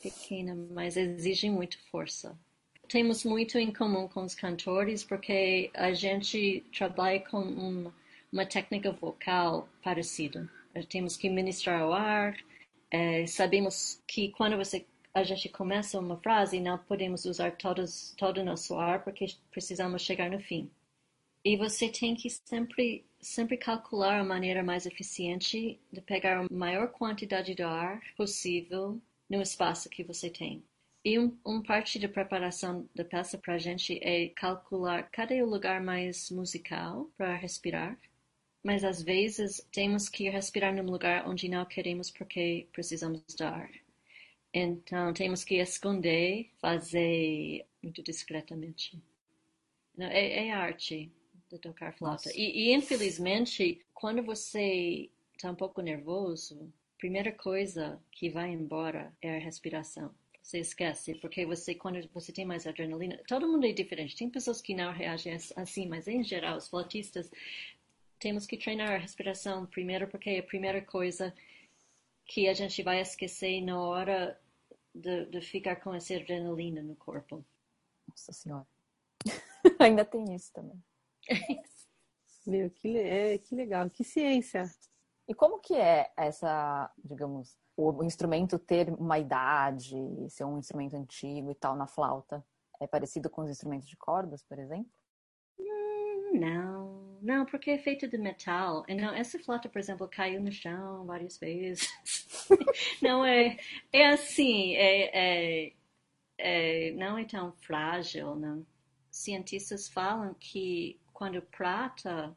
pequena, 0.00 0.54
mas 0.54 0.96
exige 0.96 1.48
muito 1.50 1.78
força 1.90 2.38
temos 2.92 3.24
muito 3.24 3.56
em 3.56 3.72
comum 3.72 4.06
com 4.06 4.22
os 4.22 4.34
cantores 4.34 5.02
porque 5.02 5.70
a 5.72 5.94
gente 5.94 6.62
trabalha 6.76 7.20
com 7.20 7.40
uma, 7.40 7.94
uma 8.30 8.44
técnica 8.44 8.92
vocal 8.92 9.66
parecida. 9.82 10.46
Temos 10.90 11.16
que 11.16 11.30
ministrar 11.30 11.88
o 11.88 11.94
ar. 11.94 12.36
É, 12.90 13.26
sabemos 13.26 14.02
que 14.06 14.28
quando 14.32 14.58
você 14.58 14.84
a 15.14 15.22
gente 15.22 15.48
começa 15.48 15.98
uma 15.98 16.18
frase 16.18 16.60
não 16.60 16.76
podemos 16.76 17.24
usar 17.24 17.52
todos, 17.52 18.14
todo 18.18 18.42
o 18.42 18.44
nosso 18.44 18.78
ar 18.78 19.02
porque 19.02 19.24
precisamos 19.50 20.02
chegar 20.02 20.30
no 20.30 20.40
fim. 20.40 20.70
E 21.42 21.56
você 21.56 21.88
tem 21.88 22.14
que 22.14 22.28
sempre 22.28 23.06
sempre 23.18 23.56
calcular 23.56 24.20
a 24.20 24.24
maneira 24.24 24.62
mais 24.62 24.84
eficiente 24.84 25.80
de 25.90 26.00
pegar 26.02 26.40
a 26.40 26.48
maior 26.52 26.88
quantidade 26.88 27.54
de 27.54 27.62
ar 27.62 28.02
possível 28.18 29.00
no 29.30 29.40
espaço 29.40 29.88
que 29.88 30.04
você 30.04 30.28
tem. 30.28 30.62
E 31.04 31.18
um, 31.18 31.36
um 31.44 31.60
parte 31.60 31.98
da 31.98 32.08
preparação 32.08 32.88
da 32.94 33.04
peça 33.04 33.36
para 33.36 33.54
a 33.54 33.58
gente 33.58 33.98
é 34.02 34.28
calcular 34.28 35.10
cadê 35.10 35.42
o 35.42 35.48
lugar 35.48 35.82
mais 35.82 36.30
musical 36.30 37.10
para 37.16 37.34
respirar. 37.34 37.98
Mas 38.62 38.84
às 38.84 39.02
vezes 39.02 39.66
temos 39.72 40.08
que 40.08 40.30
respirar 40.30 40.72
num 40.72 40.88
lugar 40.88 41.28
onde 41.28 41.48
não 41.48 41.64
queremos 41.64 42.08
porque 42.08 42.68
precisamos 42.72 43.20
dar. 43.36 43.68
Então 44.54 45.12
temos 45.12 45.42
que 45.42 45.56
esconder, 45.56 46.48
fazer 46.60 47.66
muito 47.82 48.00
discretamente. 48.00 48.96
É, 49.98 50.46
é 50.46 50.52
arte 50.52 51.10
de 51.50 51.58
tocar 51.58 51.92
flauta. 51.94 52.30
E, 52.32 52.68
e 52.68 52.72
infelizmente, 52.72 53.84
quando 53.92 54.22
você 54.22 55.10
está 55.34 55.50
um 55.50 55.56
pouco 55.56 55.82
nervoso, 55.82 56.72
a 56.94 56.98
primeira 56.98 57.32
coisa 57.32 58.00
que 58.12 58.30
vai 58.30 58.52
embora 58.52 59.12
é 59.20 59.36
a 59.36 59.40
respiração 59.40 60.14
você 60.42 60.58
esquece, 60.58 61.14
porque 61.14 61.46
você, 61.46 61.74
quando 61.74 62.06
você 62.12 62.32
tem 62.32 62.44
mais 62.44 62.66
adrenalina, 62.66 63.18
todo 63.28 63.48
mundo 63.48 63.64
é 63.64 63.72
diferente. 63.72 64.16
Tem 64.16 64.28
pessoas 64.28 64.60
que 64.60 64.74
não 64.74 64.92
reagem 64.92 65.34
assim, 65.56 65.88
mas 65.88 66.08
em 66.08 66.22
geral, 66.24 66.56
os 66.56 66.68
flautistas, 66.68 67.30
temos 68.18 68.46
que 68.46 68.56
treinar 68.56 68.92
a 68.92 68.98
respiração 68.98 69.66
primeiro, 69.66 70.08
porque 70.08 70.30
é 70.30 70.38
a 70.40 70.42
primeira 70.42 70.82
coisa 70.82 71.34
que 72.26 72.48
a 72.48 72.54
gente 72.54 72.82
vai 72.82 73.00
esquecer 73.00 73.60
na 73.62 73.80
hora 73.80 74.40
de, 74.94 75.26
de 75.26 75.40
ficar 75.40 75.76
com 75.76 75.94
essa 75.94 76.14
adrenalina 76.14 76.82
no 76.82 76.96
corpo. 76.96 77.44
Nossa 78.08 78.32
Senhora. 78.32 78.66
Ainda 79.78 80.04
tem 80.04 80.34
isso 80.34 80.52
também. 80.52 80.82
Meu, 82.46 82.68
que, 82.70 82.96
é, 82.98 83.38
que 83.38 83.54
legal, 83.54 83.88
que 83.88 84.02
ciência. 84.02 84.64
E 85.32 85.34
como 85.34 85.58
que 85.58 85.74
é 85.74 86.12
essa, 86.14 86.92
digamos, 87.02 87.56
o 87.74 88.04
instrumento 88.04 88.58
ter 88.58 88.90
uma 88.92 89.18
idade, 89.18 89.96
ser 90.28 90.44
um 90.44 90.58
instrumento 90.58 90.94
antigo 90.94 91.50
e 91.50 91.54
tal 91.54 91.74
na 91.74 91.86
flauta? 91.86 92.44
É 92.78 92.86
parecido 92.86 93.30
com 93.30 93.40
os 93.40 93.48
instrumentos 93.48 93.88
de 93.88 93.96
cordas, 93.96 94.42
por 94.42 94.58
exemplo? 94.58 94.92
Hum, 95.58 96.38
não, 96.38 97.18
não, 97.22 97.46
porque 97.46 97.70
é 97.70 97.78
feito 97.78 98.06
de 98.06 98.18
metal. 98.18 98.84
Não, 98.90 99.14
essa 99.14 99.38
flauta, 99.38 99.70
por 99.70 99.78
exemplo, 99.78 100.06
caiu 100.06 100.38
no 100.38 100.52
chão 100.52 101.06
várias 101.06 101.38
vezes. 101.38 101.88
não 103.00 103.24
é, 103.24 103.56
é 103.90 104.08
assim, 104.10 104.74
é, 104.74 105.12
é, 105.14 105.72
é, 106.36 106.92
não 106.92 107.16
é 107.16 107.24
tão 107.24 107.52
frágil, 107.52 108.34
não. 108.34 108.66
Cientistas 109.10 109.88
falam 109.88 110.34
que 110.34 111.00
quando 111.10 111.40
prata, 111.40 112.36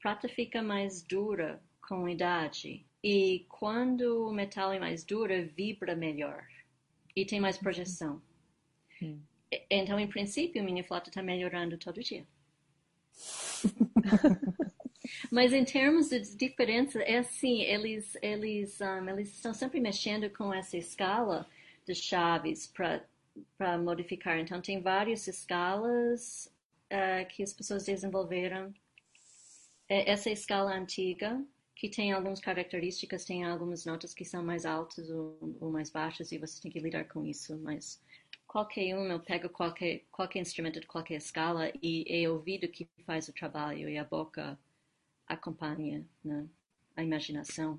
prata 0.00 0.28
fica 0.28 0.62
mais 0.62 1.02
dura 1.02 1.60
com 1.86 2.08
idade. 2.08 2.84
E 3.02 3.46
quando 3.48 4.28
o 4.28 4.32
metal 4.32 4.72
é 4.72 4.78
mais 4.78 5.04
duro, 5.04 5.32
vibra 5.54 5.94
melhor 5.94 6.44
e 7.14 7.24
tem 7.24 7.40
mais 7.40 7.56
projeção. 7.56 8.20
Então, 9.70 9.98
em 9.98 10.08
princípio, 10.08 10.64
minha 10.64 10.82
flauta 10.82 11.08
está 11.08 11.22
melhorando 11.22 11.78
todo 11.78 12.02
dia. 12.02 12.26
Mas 15.30 15.52
em 15.52 15.64
termos 15.64 16.08
de 16.08 16.36
diferença, 16.36 17.00
é 17.00 17.18
assim, 17.18 17.62
eles, 17.62 18.16
eles, 18.20 18.80
um, 18.80 19.08
eles 19.08 19.32
estão 19.32 19.54
sempre 19.54 19.80
mexendo 19.80 20.28
com 20.30 20.52
essa 20.52 20.76
escala 20.76 21.46
de 21.86 21.94
chaves 21.94 22.66
para 22.66 23.78
modificar. 23.78 24.38
Então, 24.38 24.60
tem 24.60 24.82
várias 24.82 25.28
escalas 25.28 26.52
uh, 26.92 27.26
que 27.28 27.42
as 27.42 27.52
pessoas 27.52 27.84
desenvolveram. 27.84 28.74
É, 29.88 30.10
essa 30.10 30.30
escala 30.30 30.74
antiga, 30.74 31.40
que 31.76 31.90
tem 31.90 32.10
algumas 32.10 32.40
características, 32.40 33.26
tem 33.26 33.44
algumas 33.44 33.84
notas 33.84 34.14
que 34.14 34.24
são 34.24 34.42
mais 34.42 34.64
altas 34.64 35.10
ou, 35.10 35.38
ou, 35.60 35.70
mais 35.70 35.90
baixas 35.90 36.32
e 36.32 36.38
você 36.38 36.60
tem 36.60 36.72
que 36.72 36.80
lidar 36.80 37.04
com 37.04 37.24
isso, 37.24 37.56
mas 37.58 38.02
qualquer 38.46 38.96
um, 38.96 39.04
eu 39.04 39.20
pego 39.20 39.50
qualquer, 39.50 40.02
qualquer 40.10 40.40
instrumento 40.40 40.80
de 40.80 40.86
qualquer 40.86 41.16
escala 41.16 41.70
e 41.82 42.04
é 42.08 42.26
o 42.28 42.32
ouvido 42.32 42.66
que 42.66 42.88
faz 43.04 43.28
o 43.28 43.32
trabalho 43.32 43.90
e 43.90 43.98
a 43.98 44.04
boca 44.04 44.58
acompanha 45.28 46.02
né, 46.24 46.46
a 46.96 47.04
imaginação. 47.04 47.78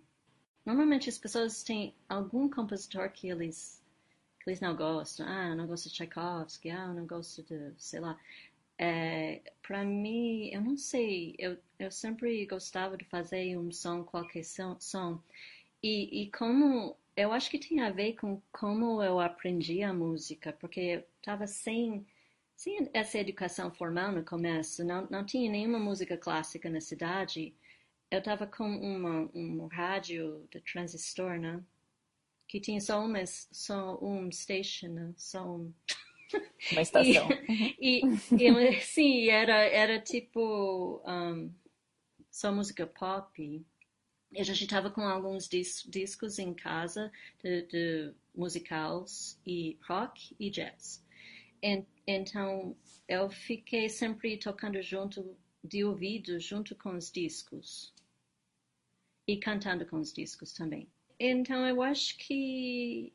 Normalmente 0.63 1.09
as 1.09 1.17
pessoas 1.17 1.63
têm 1.63 1.95
algum 2.07 2.47
compositor 2.47 3.09
que 3.09 3.27
eles, 3.29 3.83
que 4.43 4.49
eles 4.49 4.61
não 4.61 4.75
gostam. 4.75 5.25
Ah, 5.27 5.49
eu 5.49 5.55
não 5.55 5.65
gosto 5.65 5.89
de 5.89 5.95
Tchaikovsky, 5.95 6.69
ah, 6.69 6.85
eu 6.89 6.93
não 6.93 7.07
gosto 7.07 7.41
de, 7.41 7.73
sei 7.79 7.99
lá. 7.99 8.19
É, 8.79 9.41
para 9.61 9.83
mim, 9.83 10.49
eu 10.51 10.61
não 10.61 10.77
sei, 10.77 11.35
eu, 11.39 11.57
eu 11.79 11.91
sempre 11.91 12.45
gostava 12.45 12.95
de 12.95 13.05
fazer 13.05 13.57
um 13.57 13.71
som, 13.71 14.03
qualquer 14.03 14.43
som, 14.43 14.79
som. 14.79 15.21
E, 15.81 16.23
e 16.23 16.31
como 16.31 16.95
eu 17.17 17.33
acho 17.33 17.49
que 17.49 17.57
tem 17.59 17.81
a 17.81 17.89
ver 17.89 18.13
com 18.13 18.41
como 18.51 19.01
eu 19.01 19.19
aprendi 19.19 19.81
a 19.81 19.91
música, 19.91 20.53
porque 20.53 20.79
eu 20.79 21.03
estava 21.19 21.47
sem, 21.47 22.05
sem 22.55 22.89
essa 22.93 23.17
educação 23.17 23.71
formal 23.71 24.11
no 24.11 24.23
começo, 24.23 24.83
não, 24.85 25.07
não 25.09 25.25
tinha 25.25 25.49
nenhuma 25.51 25.79
música 25.79 26.15
clássica 26.15 26.69
na 26.69 26.79
cidade. 26.79 27.55
Eu 28.11 28.19
estava 28.19 28.45
com 28.47 28.63
uma, 28.69 29.29
um 29.33 29.67
rádio 29.67 30.47
de 30.51 30.61
transistor, 30.61 31.39
né? 31.39 31.63
Que 32.47 32.59
tinha 32.61 32.79
só 32.79 33.03
uma, 33.03 33.25
só 33.25 33.97
um 34.01 34.31
station, 34.31 34.89
né? 34.89 35.13
Só 35.17 35.43
um... 35.45 35.73
Uma 36.71 36.81
estação. 36.81 37.27
e, 37.79 38.01
e, 38.31 38.49
e, 38.49 38.81
sim, 38.81 39.27
era, 39.29 39.55
era 39.65 39.99
tipo 39.99 41.01
um, 41.05 41.51
só 42.29 42.51
música 42.51 42.85
pop. 42.85 43.65
E 44.31 44.41
a 44.41 44.43
gente 44.43 44.63
estava 44.63 44.91
com 44.91 45.01
alguns 45.01 45.47
dis 45.47 45.85
discos 45.87 46.37
em 46.37 46.53
casa 46.53 47.11
de, 47.41 47.61
de 47.63 48.13
musicais 48.35 49.39
e 49.45 49.77
rock 49.87 50.35
e 50.39 50.49
jazz. 50.49 51.03
E, 51.63 51.83
então 52.05 52.75
eu 53.07 53.29
fiquei 53.29 53.89
sempre 53.89 54.37
tocando 54.37 54.81
junto 54.81 55.35
de 55.63 55.83
ouvido 55.83 56.39
junto 56.39 56.75
com 56.75 56.95
os 56.95 57.11
discos 57.11 57.93
e 59.27 59.37
cantando 59.37 59.85
com 59.85 59.99
os 59.99 60.13
discos 60.13 60.53
também. 60.53 60.87
Então 61.19 61.65
eu 61.65 61.81
acho 61.81 62.17
que 62.17 63.11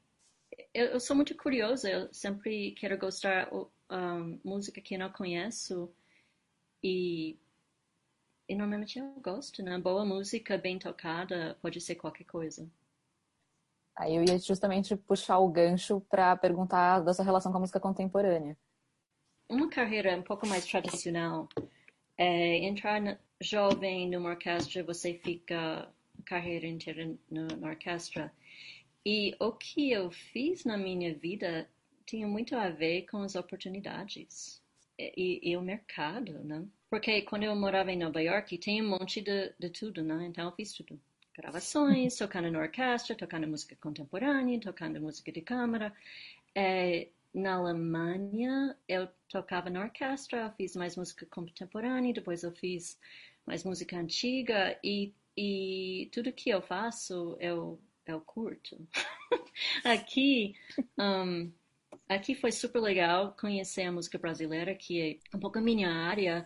eu, 0.74 0.86
eu 0.86 1.00
sou 1.00 1.14
muito 1.14 1.36
curiosa, 1.36 1.90
eu 1.90 2.12
sempre 2.12 2.72
quero 2.72 2.98
gostar 2.98 3.48
um, 3.52 4.40
música 4.44 4.80
que 4.80 4.96
não 4.96 5.10
conheço 5.10 5.92
e, 6.82 7.36
e 8.48 8.54
normalmente 8.54 8.98
eu 8.98 9.12
gosto, 9.22 9.62
né? 9.62 9.78
Boa 9.78 10.04
música, 10.04 10.56
bem 10.56 10.78
tocada, 10.78 11.56
pode 11.60 11.80
ser 11.80 11.96
qualquer 11.96 12.24
coisa. 12.24 12.68
Aí 13.94 14.16
eu 14.16 14.24
ia 14.24 14.38
justamente 14.38 14.96
puxar 14.96 15.38
o 15.38 15.48
gancho 15.48 16.00
para 16.08 16.34
perguntar 16.36 17.00
da 17.00 17.12
sua 17.12 17.24
relação 17.24 17.52
com 17.52 17.58
a 17.58 17.60
música 17.60 17.78
contemporânea. 17.78 18.56
Uma 19.48 19.68
carreira 19.68 20.16
um 20.16 20.22
pouco 20.22 20.46
mais 20.46 20.64
tradicional 20.64 21.46
é 22.16 22.56
entrar 22.64 23.00
na, 23.02 23.18
jovem 23.42 24.08
numa 24.08 24.30
orquestra, 24.30 24.82
você 24.82 25.14
fica 25.14 25.88
a 26.18 26.22
carreira 26.24 26.66
inteira 26.66 27.14
na 27.30 27.68
orquestra 27.68 28.32
e 29.04 29.34
o 29.40 29.52
que 29.52 29.90
eu 29.90 30.10
fiz 30.10 30.64
na 30.64 30.76
minha 30.76 31.14
vida 31.14 31.68
tinha 32.06 32.26
muito 32.26 32.54
a 32.54 32.68
ver 32.68 33.06
com 33.06 33.18
as 33.22 33.34
oportunidades 33.34 34.62
e, 34.98 35.40
e, 35.42 35.56
o 35.56 35.62
mercado, 35.62 36.44
né? 36.44 36.64
Porque 36.90 37.22
quando 37.22 37.44
eu 37.44 37.56
morava 37.56 37.90
em 37.90 37.98
Nova 37.98 38.20
York, 38.20 38.58
tem 38.58 38.82
um 38.82 38.90
monte 38.90 39.20
de, 39.20 39.52
de 39.58 39.70
tudo, 39.70 40.02
né? 40.02 40.26
Então 40.26 40.44
eu 40.44 40.52
fiz 40.52 40.72
tudo. 40.72 41.00
Gravações, 41.34 42.16
tocando 42.16 42.50
na 42.50 42.60
orquestra, 42.60 43.16
tocando 43.16 43.48
música 43.48 43.74
contemporânea, 43.76 44.60
tocando 44.60 45.00
música 45.00 45.32
de 45.32 45.40
câmara. 45.40 45.92
É, 46.54 47.08
na 47.32 47.54
Alemanha, 47.54 48.76
eu 48.86 49.08
tocava 49.28 49.70
na 49.70 49.80
orquestra, 49.80 50.52
fiz 50.58 50.76
mais 50.76 50.94
música 50.94 51.24
contemporânea, 51.26 52.12
depois 52.12 52.42
eu 52.42 52.52
fiz 52.52 52.98
mais 53.46 53.64
música 53.64 53.96
antiga 53.96 54.78
e, 54.84 55.14
e 55.34 56.10
tudo 56.12 56.32
que 56.32 56.50
eu 56.50 56.60
faço, 56.60 57.36
eu 57.40 57.80
eu 58.06 58.20
curto. 58.20 58.76
aqui, 59.84 60.54
um, 60.98 61.52
aqui 62.08 62.34
foi 62.34 62.52
super 62.52 62.80
legal 62.80 63.36
conhecer 63.38 63.82
a 63.82 63.92
música 63.92 64.18
brasileira, 64.18 64.74
que 64.74 65.00
é 65.00 65.36
um 65.36 65.40
pouco 65.40 65.58
a 65.58 65.62
minha 65.62 65.90
área. 65.90 66.44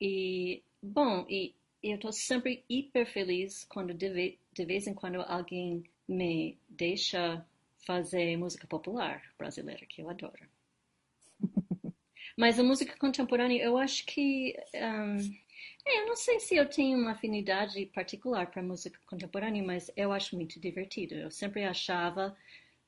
E, 0.00 0.62
bom, 0.82 1.26
e 1.28 1.54
eu 1.82 1.96
estou 1.96 2.12
sempre 2.12 2.64
hiper 2.68 3.06
feliz 3.06 3.64
quando 3.64 3.94
de, 3.94 4.38
de 4.52 4.64
vez 4.64 4.86
em 4.86 4.94
quando 4.94 5.20
alguém 5.22 5.84
me 6.08 6.58
deixa 6.68 7.44
fazer 7.86 8.36
música 8.36 8.66
popular 8.66 9.22
brasileira, 9.38 9.86
que 9.86 10.02
eu 10.02 10.10
adoro. 10.10 10.48
Mas 12.36 12.58
a 12.58 12.62
música 12.64 12.96
contemporânea, 12.98 13.62
eu 13.62 13.78
acho 13.78 14.04
que 14.04 14.54
um, 14.74 15.16
é, 15.86 16.02
eu 16.02 16.06
não 16.06 16.16
sei 16.16 16.40
se 16.40 16.56
eu 16.56 16.68
tenho 16.68 16.98
uma 16.98 17.12
afinidade 17.12 17.86
particular 17.86 18.50
para 18.50 18.62
música 18.62 18.98
contemporânea, 19.06 19.62
mas 19.62 19.90
eu 19.96 20.12
acho 20.12 20.36
muito 20.36 20.58
divertido. 20.60 21.14
Eu 21.14 21.30
sempre 21.30 21.64
achava 21.64 22.36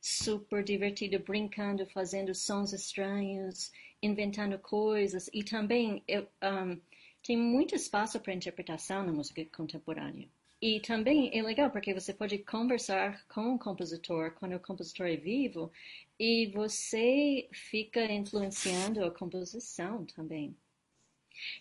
super 0.01 0.65
divertido 0.65 1.19
brincando, 1.21 1.87
fazendo 1.87 2.35
sons 2.35 2.73
estranhos, 2.73 3.73
inventando 4.03 4.59
coisas 4.59 5.31
e 5.33 5.43
também 5.45 6.03
eu, 6.09 6.27
um, 6.43 6.81
tem 7.23 7.37
muito 7.37 7.75
espaço 7.75 8.19
para 8.21 8.35
interpretação 8.35 9.05
na 9.05 9.13
música 9.13 9.45
contemporânea. 9.47 10.29
E 10.61 10.81
também 10.81 11.31
é 11.33 11.41
legal 11.41 11.71
porque 11.71 11.95
você 11.95 12.13
pode 12.13 12.39
conversar 12.39 13.25
com 13.29 13.55
o 13.55 13.59
compositor 13.59 14.33
quando 14.33 14.57
o 14.57 14.61
compositor 14.61 15.07
é 15.07 15.17
vivo 15.17 15.71
e 16.19 16.47
você 16.53 17.49
fica 17.53 18.05
influenciando 18.13 19.05
a 19.05 19.11
composição 19.11 20.05
também. 20.05 20.57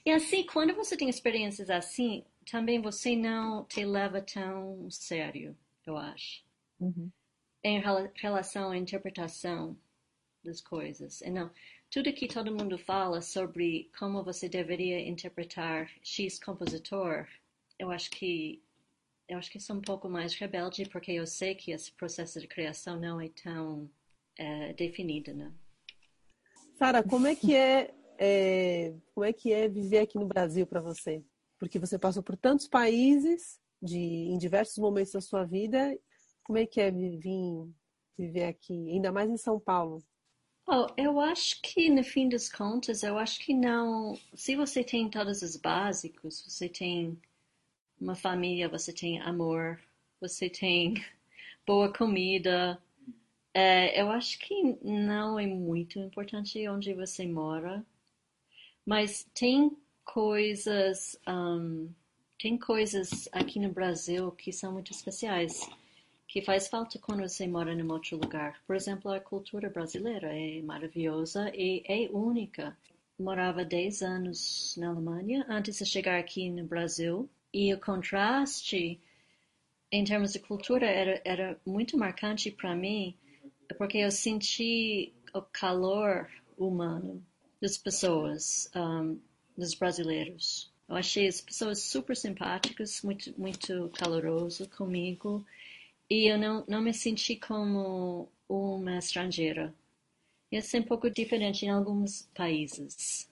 E 0.06 0.12
assim, 0.12 0.46
quando 0.46 0.74
você 0.74 0.96
tem 0.96 1.10
experiências 1.10 1.70
assim, 1.70 2.24
também 2.50 2.82
você 2.82 3.16
não 3.16 3.66
te 3.66 3.86
leva 3.86 4.22
tão 4.22 4.90
sério, 4.90 5.56
eu 5.86 5.98
acho. 5.98 6.44
Uhum. 6.80 7.12
Em 7.64 7.82
relação 8.16 8.72
à 8.72 8.78
interpretação 8.78 9.78
das 10.44 10.62
coisas. 10.62 11.22
E 11.22 11.30
não, 11.30 11.52
tudo 11.90 12.14
que 12.14 12.28
todo 12.28 12.56
mundo 12.56 12.78
fala 12.78 13.22
sobre 13.22 13.90
como 13.98 14.24
você 14.24 14.48
deveria 14.48 15.00
interpretar 15.00 15.90
X 16.04 16.40
compositor, 16.40 17.28
eu 17.78 17.92
acho 17.92 18.10
que 18.12 18.62
eu 19.28 19.38
acho 19.38 19.52
que 19.52 19.60
sou 19.60 19.76
um 19.76 19.82
pouco 19.82 20.08
mais 20.08 20.34
rebelde 20.36 20.88
porque 20.88 21.12
eu 21.12 21.28
sei 21.28 21.54
que 21.54 21.72
esse 21.72 21.92
processo 21.92 22.40
de 22.40 22.48
criação 22.48 22.98
não 22.98 23.20
é 23.20 23.28
tão 23.28 23.90
é, 24.38 24.72
definido, 24.74 25.34
né? 25.34 25.52
Sara, 26.78 27.04
como 27.04 27.28
é 27.28 27.36
que 27.36 27.54
é 27.54 27.94
é, 28.18 28.94
como 29.14 29.26
é 29.26 29.34
que 29.34 29.52
é 29.54 29.68
viver 29.68 30.00
aqui 30.00 30.18
no 30.18 30.28
Brasil 30.28 30.66
para 30.66 30.82
você? 30.82 31.24
Porque 31.60 31.80
você 31.80 31.98
passou 31.98 32.22
por 32.22 32.36
tantos 32.38 32.68
países, 32.68 33.60
de, 33.82 33.98
em 33.98 34.38
diversos 34.38 34.78
momentos 34.78 35.14
da 35.14 35.22
sua 35.22 35.44
vida. 35.46 35.98
Como 36.44 36.58
é 36.58 36.66
que 36.66 36.82
é 36.82 36.92
vir, 36.92 37.70
viver 38.18 38.46
aqui, 38.46 38.90
ainda 38.92 39.12
mais 39.12 39.30
em 39.30 39.38
São 39.38 39.60
Paulo? 39.60 40.04
Oh, 40.70 40.88
eu 40.98 41.20
acho 41.20 41.62
que, 41.62 41.90
no 41.90 42.04
fim 42.04 42.28
das 42.28 42.50
contas, 42.50 43.02
eu 43.04 43.18
acho 43.18 43.40
que 43.40 43.54
não. 43.54 44.20
Se 44.34 44.56
você 44.56 44.84
tem 44.84 45.10
todos 45.10 45.42
os 45.42 45.56
básicos, 45.56 46.44
você 46.46 46.68
tem 46.68 47.18
uma 48.00 48.16
família, 48.16 48.68
você 48.68 48.92
tem 48.92 49.22
amor, 49.22 49.80
você 50.20 50.50
tem 50.50 50.96
boa 51.66 51.92
comida. 51.94 52.82
É, 53.54 54.00
eu 54.00 54.12
acho 54.12 54.38
que 54.40 54.78
não 54.84 55.40
é 55.40 55.48
muito 55.48 56.00
importante 56.00 56.68
onde 56.68 56.94
você 56.94 57.26
mora. 57.26 57.86
Mas 58.88 59.28
tem 59.34 59.78
coisas, 60.06 61.20
um, 61.28 61.90
tem 62.40 62.58
coisas 62.58 63.28
aqui 63.34 63.60
no 63.60 63.70
Brasil 63.70 64.32
que 64.32 64.54
são 64.54 64.72
muito 64.72 64.94
especiais, 64.94 65.70
que 66.26 66.42
faz 66.42 66.70
falta 66.70 66.98
quando 66.98 67.28
você 67.28 67.46
mora 67.46 67.74
em 67.74 67.92
outro 67.92 68.16
lugar. 68.16 68.62
Por 68.66 68.78
exemplo, 68.78 69.12
a 69.12 69.20
cultura 69.20 69.70
brasileira 69.70 70.34
é 70.34 70.62
maravilhosa 70.62 71.52
e 71.54 71.84
é 71.86 72.10
única. 72.14 72.78
Morava 73.20 73.66
10 73.66 74.02
anos 74.04 74.78
na 74.78 74.88
Alemanha 74.88 75.46
antes 75.50 75.80
de 75.80 75.86
chegar 75.86 76.18
aqui 76.18 76.50
no 76.50 76.64
Brasil 76.64 77.30
e 77.54 77.74
o 77.74 77.82
contraste 77.82 79.02
em 79.92 80.06
termos 80.06 80.32
de 80.32 80.40
cultura 80.40 80.86
era, 80.86 81.22
era 81.26 81.60
muito 81.66 81.98
marcante 81.98 82.50
para 82.50 82.74
mim 82.74 83.18
porque 83.78 83.98
eu 83.98 84.12
senti 84.12 85.14
o 85.34 85.42
calor 85.42 86.30
humano 86.58 87.22
das 87.62 87.78
pessoas, 87.78 88.70
um, 88.76 89.20
dos 89.58 89.74
brasileiros. 89.74 90.72
Eu 90.88 90.96
achei 90.96 91.28
as 91.28 91.42
pessoas 91.42 91.80
super 91.80 92.16
simpáticas, 92.16 93.02
muito, 93.02 93.34
muito 93.38 93.90
caloroso 93.98 94.70
comigo, 94.70 95.46
e 96.10 96.32
eu 96.32 96.38
não, 96.38 96.64
não 96.68 96.82
me 96.82 96.94
senti 96.94 97.36
como 97.36 98.30
uma 98.48 98.98
estrangeira. 98.98 99.74
Isso 100.52 100.78
é 100.78 100.80
um 100.80 100.84
pouco 100.84 101.10
diferente 101.10 101.66
em 101.66 101.70
alguns 101.70 102.30
países. 102.34 103.30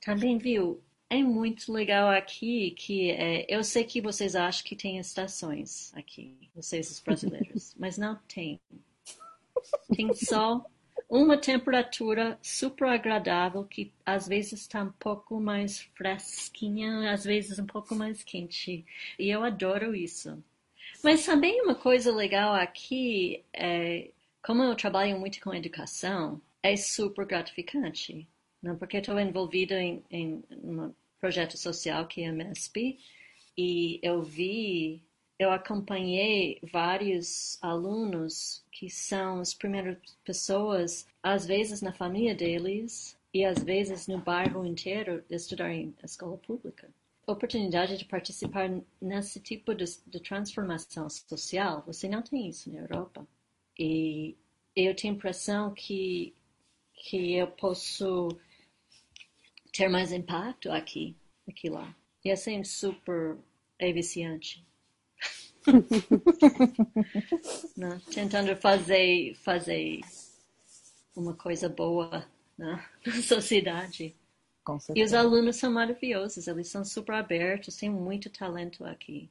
Também 0.00 0.36
viu, 0.36 0.82
é 1.08 1.22
muito 1.22 1.72
legal 1.72 2.10
aqui 2.10 2.72
que 2.72 3.10
é, 3.12 3.46
eu 3.48 3.62
sei 3.62 3.84
que 3.84 4.00
vocês 4.00 4.34
acham 4.34 4.64
que 4.64 4.74
tem 4.74 4.98
estações 4.98 5.94
aqui, 5.94 6.36
vocês 6.54 6.90
os 6.90 7.00
brasileiros, 7.00 7.74
mas 7.78 7.96
não 7.96 8.16
tem. 8.26 8.60
Tem 9.94 10.12
sol 10.14 10.68
uma 11.08 11.36
temperatura 11.38 12.38
super 12.42 12.88
agradável 12.88 13.64
que 13.64 13.92
às 14.04 14.26
vezes 14.26 14.60
está 14.60 14.82
um 14.82 14.92
pouco 14.92 15.40
mais 15.40 15.80
fresquinha, 15.94 17.12
às 17.12 17.24
vezes 17.24 17.58
um 17.58 17.66
pouco 17.66 17.94
mais 17.94 18.22
quente. 18.24 18.84
E 19.18 19.30
eu 19.30 19.44
adoro 19.44 19.94
isso. 19.94 20.42
Mas 21.02 21.24
também 21.24 21.62
uma 21.62 21.74
coisa 21.74 22.12
legal 22.12 22.54
aqui 22.54 23.44
é, 23.52 24.10
como 24.42 24.62
eu 24.62 24.74
trabalho 24.76 25.18
muito 25.18 25.40
com 25.40 25.54
educação, 25.54 26.40
é 26.62 26.76
super 26.76 27.26
gratificante. 27.26 28.28
Não? 28.62 28.76
Porque 28.76 28.96
estou 28.96 29.18
envolvida 29.18 29.80
em, 29.80 30.02
em 30.10 30.42
um 30.50 30.92
projeto 31.20 31.56
social 31.56 32.06
que 32.06 32.22
é 32.22 32.28
a 32.28 32.32
MESP 32.32 32.98
e 33.56 33.98
eu 34.02 34.22
vi 34.22 35.02
eu 35.38 35.50
acompanhei 35.50 36.58
vários 36.72 37.58
alunos 37.62 38.64
que 38.72 38.88
são 38.88 39.40
as 39.40 39.52
primeiras 39.52 39.98
pessoas, 40.24 41.06
às 41.22 41.46
vezes 41.46 41.82
na 41.82 41.92
família 41.92 42.34
deles 42.34 43.18
e 43.32 43.44
às 43.44 43.62
vezes 43.62 44.06
no 44.06 44.18
bairro 44.18 44.64
inteiro, 44.64 45.22
estudar 45.28 45.72
em 45.72 45.94
escola 46.02 46.38
pública. 46.38 46.88
Oportunidade 47.26 47.98
de 47.98 48.04
participar 48.04 48.70
nesse 49.00 49.40
tipo 49.40 49.74
de, 49.74 49.84
de 50.06 50.20
transformação 50.20 51.08
social, 51.10 51.82
você 51.86 52.08
não 52.08 52.22
tem 52.22 52.48
isso 52.48 52.72
na 52.72 52.80
Europa. 52.80 53.26
E 53.78 54.36
eu 54.74 54.94
tenho 54.94 55.12
a 55.12 55.16
impressão 55.16 55.74
que, 55.74 56.34
que 56.94 57.34
eu 57.34 57.48
posso 57.48 58.28
ter 59.72 59.88
mais 59.88 60.12
impacto 60.12 60.70
aqui, 60.70 61.14
aqui 61.46 61.68
lá. 61.68 61.94
E 62.24 62.30
assim, 62.30 62.64
super 62.64 63.36
é 63.78 63.92
viciante. 63.92 64.65
né? 67.76 68.00
Tentando 68.12 68.56
fazer, 68.56 69.34
fazer 69.36 70.00
uma 71.14 71.34
coisa 71.34 71.68
boa 71.68 72.26
né? 72.56 72.84
na 73.06 73.22
sociedade. 73.22 74.14
E 74.94 75.04
os 75.04 75.14
alunos 75.14 75.56
são 75.56 75.70
maravilhosos, 75.70 76.48
eles 76.48 76.68
são 76.68 76.84
super 76.84 77.14
abertos, 77.14 77.76
têm 77.76 77.88
muito 77.88 78.28
talento 78.28 78.84
aqui. 78.84 79.30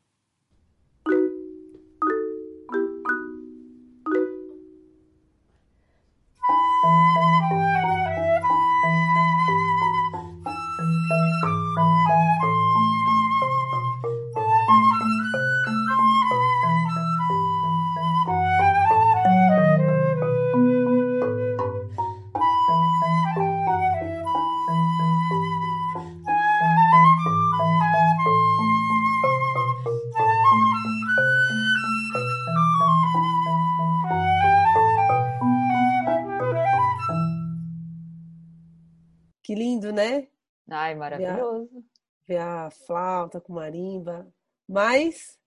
Flauta 43.25 43.41
com 43.41 43.53
marimba. 43.53 44.27
Mas 44.67 45.37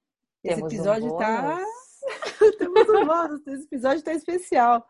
esse 0.45 0.57
Temos 0.57 0.63
um 0.63 0.67
episódio 0.67 1.17
tá. 1.17 1.65
Temos 2.59 2.89
um 2.89 3.07
bônus, 3.07 3.47
esse 3.47 3.65
episódio 3.65 4.03
tá 4.03 4.13
especial. 4.13 4.89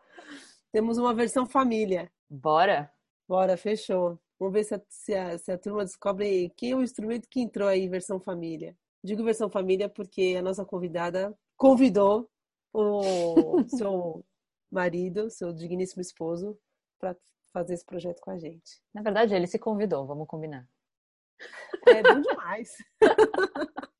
Temos 0.71 0.97
uma 0.97 1.13
versão 1.13 1.45
família. 1.45 2.11
Bora? 2.29 2.91
Bora, 3.27 3.57
fechou. 3.57 4.19
Vamos 4.39 4.53
ver 4.53 4.63
se 4.63 4.75
a, 4.75 4.81
se 4.87 5.13
a, 5.13 5.37
se 5.37 5.51
a 5.51 5.57
turma 5.57 5.83
descobre 5.83 6.49
quem 6.55 6.71
é 6.71 6.75
o 6.75 6.83
instrumento 6.83 7.27
que 7.27 7.41
entrou 7.41 7.67
aí, 7.67 7.87
versão 7.89 8.19
família. 8.19 8.75
Digo 9.03 9.23
versão 9.23 9.49
família 9.49 9.89
porque 9.89 10.35
a 10.37 10.41
nossa 10.41 10.63
convidada 10.63 11.35
convidou 11.57 12.29
o 12.73 13.63
seu 13.67 14.23
marido, 14.71 15.29
seu 15.29 15.51
digníssimo 15.51 16.01
esposo, 16.01 16.57
para 16.99 17.15
fazer 17.51 17.73
esse 17.73 17.85
projeto 17.85 18.21
com 18.21 18.31
a 18.31 18.37
gente. 18.37 18.81
Na 18.93 19.01
verdade, 19.01 19.33
ele 19.33 19.47
se 19.47 19.57
convidou, 19.57 20.05
vamos 20.05 20.27
combinar. 20.27 20.67
É 21.87 22.03
bom 22.03 22.21
demais. 22.21 22.77